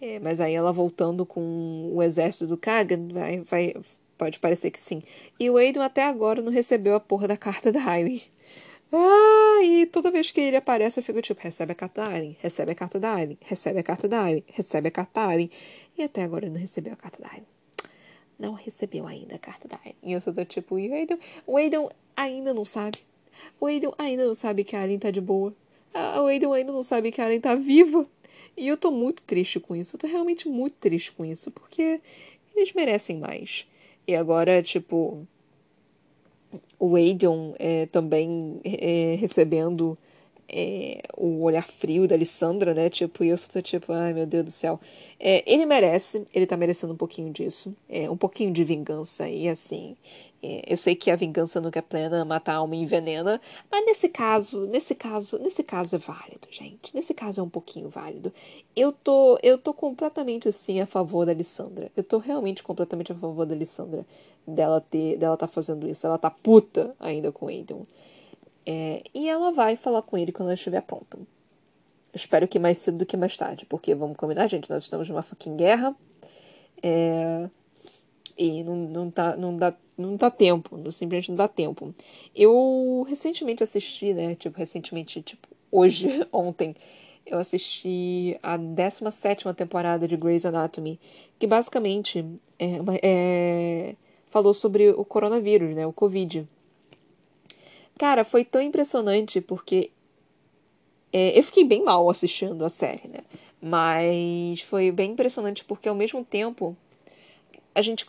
[0.00, 3.74] É, mas aí ela voltando com o exército do Kagan, vai, vai,
[4.18, 5.02] pode parecer que sim.
[5.40, 8.22] E o Aiden até agora não recebeu a porra da carta da Aileen.
[8.92, 12.36] Ah, e toda vez que ele aparece eu fico tipo, recebe a carta da Aileen,
[12.40, 15.50] recebe a carta da Aileen, recebe a carta da Aileen, recebe a carta da Aileen.
[15.98, 17.56] E até agora ele não recebeu a carta da Aileen
[18.38, 19.96] não recebeu ainda a carta da Aileen.
[20.02, 22.98] E eu sou do tipo, e o Aiden, o Aiden ainda não sabe.
[23.60, 25.54] O Aiden ainda não sabe que a Aileen tá de boa.
[25.94, 28.06] O Aiden ainda não sabe que a Aileen tá viva.
[28.56, 29.96] E eu tô muito triste com isso.
[29.96, 32.00] Eu tô realmente muito triste com isso, porque
[32.54, 33.66] eles merecem mais.
[34.06, 35.26] E agora, tipo,
[36.78, 39.98] o Aiden é, também é, recebendo
[40.48, 42.88] é, o olhar frio da Alessandra, né?
[42.88, 44.80] Tipo, e eu só tô tipo, ai meu Deus do céu.
[45.18, 49.28] É, ele merece, ele tá merecendo um pouquinho disso, é, um pouquinho de vingança.
[49.28, 49.96] E assim,
[50.42, 53.40] é, eu sei que a vingança nunca é plena, matar a alma envenena,
[53.70, 56.94] mas nesse caso, nesse caso, nesse caso é válido, gente.
[56.94, 58.32] Nesse caso é um pouquinho válido.
[58.74, 61.90] Eu tô, eu tô completamente assim a favor da Alessandra.
[61.96, 64.06] Eu tô realmente completamente a favor da Alessandra
[64.46, 66.06] dela ter, dela tá fazendo isso.
[66.06, 67.86] Ela tá puta ainda com o Aiden.
[68.66, 71.18] É, e ela vai falar com ele quando ela estiver pronta.
[72.12, 75.22] Espero que mais cedo do que mais tarde, porque vamos combinar, gente, nós estamos numa
[75.22, 75.94] fucking guerra.
[76.82, 77.48] É,
[78.36, 81.94] e não, não, tá, não, dá, não dá tempo, simplesmente não dá tempo.
[82.34, 84.34] Eu recentemente assisti, né?
[84.34, 86.74] Tipo, recentemente, tipo, hoje, ontem,
[87.24, 91.00] eu assisti a 17 temporada de Grey's Anatomy,
[91.38, 92.24] que basicamente
[92.58, 93.96] é, é,
[94.28, 95.86] falou sobre o coronavírus, né?
[95.86, 96.46] O Covid.
[97.98, 99.90] Cara, foi tão impressionante porque
[101.12, 103.20] é, eu fiquei bem mal assistindo a série, né?
[103.60, 106.76] Mas foi bem impressionante porque ao mesmo tempo
[107.74, 108.06] a gente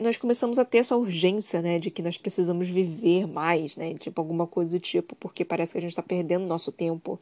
[0.00, 4.20] nós começamos a ter essa urgência, né, de que nós precisamos viver mais, né, tipo
[4.20, 7.20] alguma coisa do tipo, porque parece que a gente está perdendo nosso tempo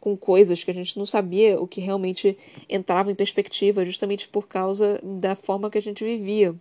[0.00, 2.36] com coisas que a gente não sabia o que realmente
[2.68, 6.54] entrava em perspectiva, justamente por causa da forma que a gente vivia.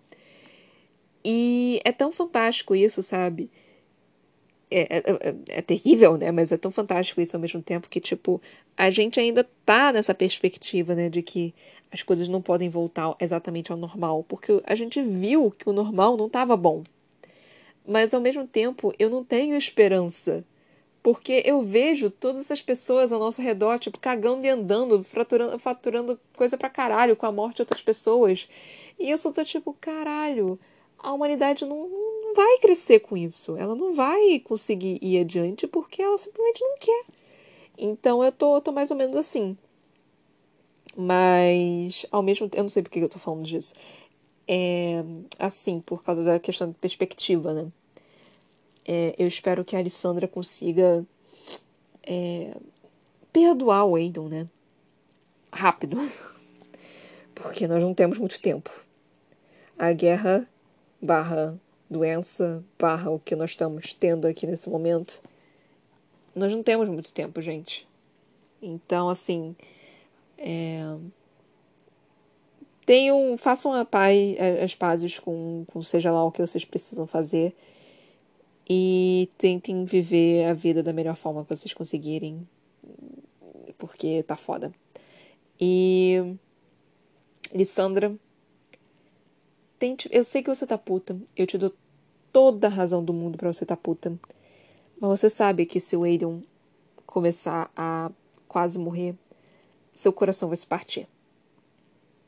[1.25, 3.49] E é tão fantástico isso, sabe?
[4.69, 6.31] É, é, é, é, terrível, né?
[6.31, 8.41] Mas é tão fantástico isso ao mesmo tempo que, tipo,
[8.75, 11.09] a gente ainda tá nessa perspectiva, né?
[11.09, 11.53] De que
[11.91, 14.25] as coisas não podem voltar exatamente ao normal.
[14.27, 16.83] Porque a gente viu que o normal não estava bom.
[17.87, 20.43] Mas ao mesmo tempo, eu não tenho esperança.
[21.01, 26.19] Porque eu vejo todas essas pessoas ao nosso redor, tipo, cagando e andando, fraturando, faturando
[26.35, 28.49] coisa pra caralho com a morte de outras pessoas.
[28.99, 30.59] E eu só tô tipo, caralho,
[30.99, 31.89] a humanidade não
[32.37, 33.57] vai crescer com isso.
[33.57, 37.05] Ela não vai conseguir ir adiante porque ela simplesmente não quer.
[37.77, 39.57] Então eu tô, tô mais ou menos assim.
[40.95, 43.73] Mas, ao mesmo tempo, eu não sei porque eu tô falando disso.
[44.47, 45.03] É,
[45.37, 47.71] assim, por causa da questão de perspectiva, né?
[48.85, 51.05] É, eu espero que a Alessandra consiga
[52.03, 52.55] é,
[53.33, 54.47] perdoar o Aiden, né?
[55.51, 55.97] Rápido.
[57.35, 58.71] Porque nós não temos muito tempo.
[59.77, 60.47] A guerra
[61.01, 61.59] barra
[61.89, 65.21] doença, barra o que nós estamos tendo aqui nesse momento,
[66.35, 67.87] nós não temos muito tempo, gente.
[68.61, 69.55] Então, assim,
[70.37, 70.95] é...
[72.85, 74.17] tenham, façam a paz,
[74.63, 77.55] as pazes com, com seja lá o que vocês precisam fazer
[78.69, 82.47] e tentem viver a vida da melhor forma que vocês conseguirem,
[83.77, 84.73] porque tá foda.
[85.59, 86.35] E
[87.53, 88.13] Lissandra,
[89.79, 91.17] Tente, eu sei que você tá puta.
[91.35, 91.73] Eu te dou
[92.31, 94.17] toda a razão do mundo para você tá puta.
[94.99, 96.43] Mas você sabe que se o Aiden
[97.05, 98.11] começar a
[98.47, 99.15] quase morrer,
[99.93, 101.07] seu coração vai se partir.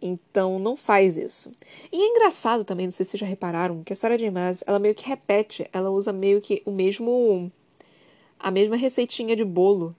[0.01, 1.51] Então não faz isso.
[1.91, 4.29] E é engraçado também, não sei se vocês já repararam, que a Sarah J.
[4.31, 7.51] Maas, ela meio que repete, ela usa meio que o mesmo
[8.39, 9.93] a mesma receitinha de bolo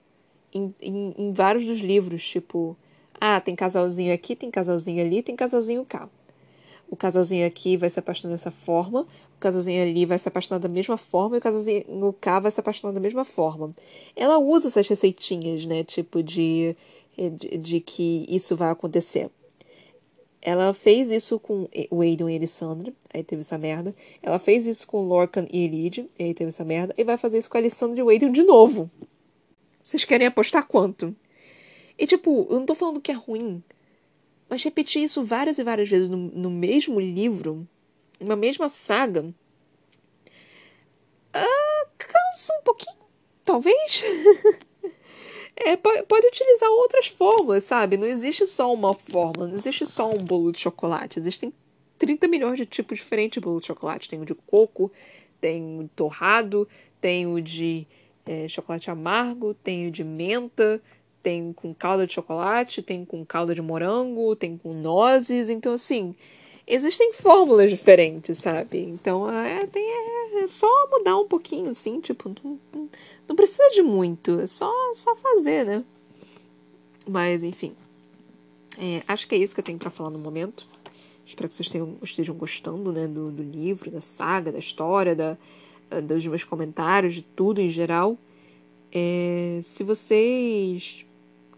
[0.51, 2.75] em, em, em vários dos livros, tipo,
[3.19, 6.09] ah, tem casalzinho aqui, tem casalzinho ali, tem casalzinho cá.
[6.91, 10.67] O casalzinho aqui vai se apaixonar dessa forma, o casalzinho ali vai se apaixonar da
[10.67, 13.71] mesma forma e o casalzinho cá vai se apaixonar da mesma forma.
[14.13, 16.75] Ela usa essas receitinhas, né, tipo de,
[17.17, 19.31] de, de que isso vai acontecer.
[20.41, 23.95] Ela fez isso com o Aiden e Alessandra, aí teve essa merda.
[24.21, 26.93] Ela fez isso com Lorcan e Elide, aí teve essa merda.
[26.97, 28.91] E vai fazer isso com a Alessandra e o Aiden de novo.
[29.81, 31.15] Vocês querem apostar quanto?
[31.97, 33.63] E tipo, eu não tô falando que é ruim,
[34.51, 37.65] mas repetir isso várias e várias vezes no, no mesmo livro,
[38.19, 39.33] uma mesma saga,
[41.33, 42.97] uh, cansa um pouquinho,
[43.45, 44.03] talvez.
[45.55, 47.95] é, pode, utilizar outras fórmulas, sabe?
[47.95, 51.17] Não existe só uma fórmula, não existe só um bolo de chocolate.
[51.17, 51.53] Existem
[51.97, 54.09] 30 milhões de tipos diferentes de bolo de chocolate.
[54.09, 54.91] Tem o de coco,
[55.39, 56.67] tem o torrado,
[56.99, 57.87] tem o de
[58.25, 60.81] é, chocolate amargo, tem o de menta,
[61.21, 65.49] tem com calda de chocolate, tem com calda de morango, tem com nozes.
[65.49, 66.15] Então, assim,
[66.67, 68.79] existem fórmulas diferentes, sabe?
[68.79, 72.59] Então, é, tem, é, é só mudar um pouquinho, assim, tipo, não,
[73.27, 75.83] não precisa de muito, é só, só fazer, né?
[77.07, 77.75] Mas, enfim.
[78.77, 80.65] É, acho que é isso que eu tenho para falar no momento.
[81.25, 85.37] Espero que vocês tenham, estejam gostando né, do, do livro, da saga, da história, da,
[86.03, 88.17] dos meus comentários, de tudo em geral.
[88.91, 91.05] É, se vocês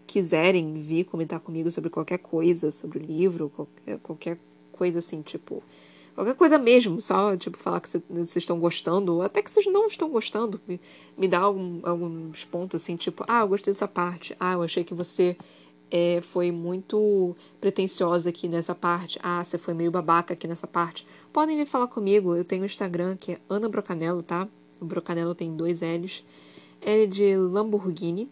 [0.06, 4.38] quiserem vir comentar comigo sobre qualquer coisa, sobre o livro, qualquer, qualquer
[4.72, 5.62] coisa assim, tipo,
[6.14, 9.86] Qualquer coisa mesmo, só, tipo, falar que vocês estão gostando, ou até que vocês não
[9.86, 10.60] estão gostando.
[10.66, 10.80] Me,
[11.18, 14.36] me dá algum, alguns pontos assim, tipo, ah, eu gostei dessa parte.
[14.38, 15.36] Ah, eu achei que você
[15.90, 19.18] é, foi muito pretensiosa aqui nessa parte.
[19.24, 21.04] Ah, você foi meio babaca aqui nessa parte.
[21.32, 22.36] Podem vir falar comigo.
[22.36, 24.46] Eu tenho um Instagram que é Ana Brocanello, tá?
[24.80, 26.22] O Brocanello tem dois L's.
[26.80, 28.30] L de Lamborghini.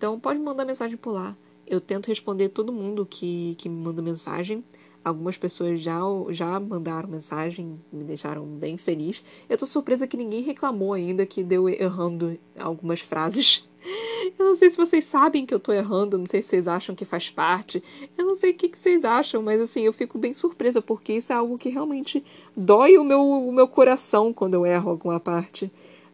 [0.00, 1.36] Então pode mandar mensagem por lá.
[1.66, 4.64] Eu tento responder todo mundo que, que me manda mensagem.
[5.04, 9.22] Algumas pessoas já, já mandaram mensagem, me deixaram bem feliz.
[9.46, 13.68] Eu tô surpresa que ninguém reclamou ainda que deu errando algumas frases.
[14.38, 16.94] Eu não sei se vocês sabem que eu tô errando, não sei se vocês acham
[16.94, 17.82] que faz parte.
[18.16, 21.14] Eu não sei o que, que vocês acham, mas assim, eu fico bem surpresa, porque
[21.14, 22.22] isso é algo que realmente
[22.54, 25.72] dói o meu, o meu coração quando eu erro alguma parte.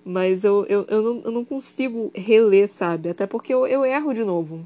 [0.09, 3.09] Mas eu, eu, eu, não, eu não consigo reler, sabe?
[3.09, 4.65] Até porque eu, eu erro de novo.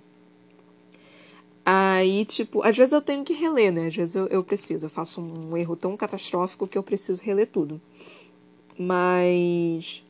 [1.64, 3.86] Aí, tipo, às vezes eu tenho que reler, né?
[3.86, 4.84] Às vezes eu, eu preciso.
[4.84, 7.80] Eu faço um erro tão catastrófico que eu preciso reler tudo.
[8.78, 10.05] Mas.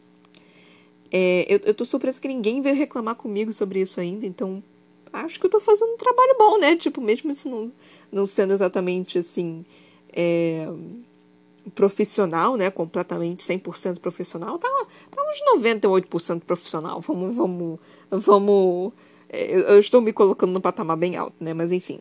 [1.12, 4.60] É, eu, eu tô surpresa que ninguém veio reclamar comigo sobre isso ainda, então
[5.12, 6.74] acho que eu tô fazendo um trabalho bom, né?
[6.74, 7.72] Tipo, mesmo isso não,
[8.10, 9.64] não sendo exatamente assim.
[10.12, 10.66] É,
[11.74, 12.70] profissional, né?
[12.70, 14.68] Completamente 100% profissional, tá,
[15.10, 17.00] tá uns 98% profissional.
[17.00, 17.78] Vamos, vamos,
[18.10, 18.92] vamos
[19.32, 21.54] é, eu estou me colocando num patamar bem alto, né?
[21.54, 22.00] Mas enfim.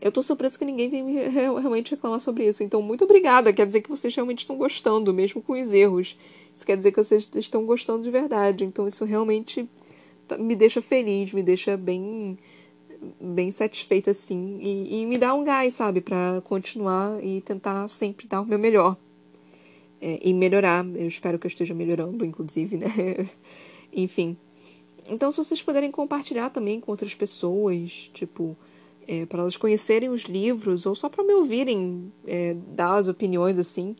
[0.00, 2.62] Eu tô surpresa que ninguém vem realmente reclamar sobre isso.
[2.62, 3.52] Então, muito obrigada.
[3.52, 6.16] Quer dizer que vocês realmente estão gostando, mesmo com os erros.
[6.54, 8.64] Isso quer dizer que vocês estão gostando de verdade.
[8.64, 9.68] Então, isso realmente
[10.26, 12.38] tá, me deixa feliz, me deixa bem
[13.20, 18.26] bem satisfeita assim e, e me dá um gás, sabe, para continuar e tentar sempre
[18.26, 18.96] dar o meu melhor
[20.00, 20.84] é, e melhorar.
[20.94, 22.88] Eu espero que eu esteja melhorando, inclusive, né?
[23.92, 24.36] Enfim.
[25.08, 28.56] Então, se vocês puderem compartilhar também com outras pessoas, tipo,
[29.06, 33.58] é, para elas conhecerem os livros, ou só para me ouvirem é, dar as opiniões
[33.58, 33.96] assim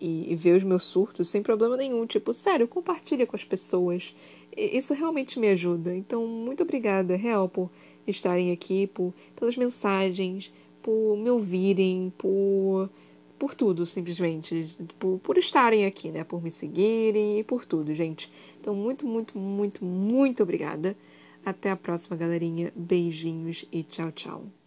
[0.00, 2.06] e, e, ver os meus surtos, sem problema nenhum.
[2.06, 4.14] Tipo, sério, compartilha com as pessoas.
[4.56, 5.94] Isso realmente me ajuda.
[5.94, 7.70] Então, muito obrigada, real, por
[8.06, 12.90] estarem aqui, por, pelas mensagens, por me ouvirem, por
[13.40, 14.66] por tudo, simplesmente.
[14.98, 16.22] Por, por estarem aqui, né?
[16.22, 18.30] Por me seguirem e por tudo, gente.
[18.60, 20.94] Então, muito, muito, muito, muito obrigada.
[21.42, 22.70] Até a próxima, galerinha.
[22.76, 24.59] Beijinhos e tchau, tchau.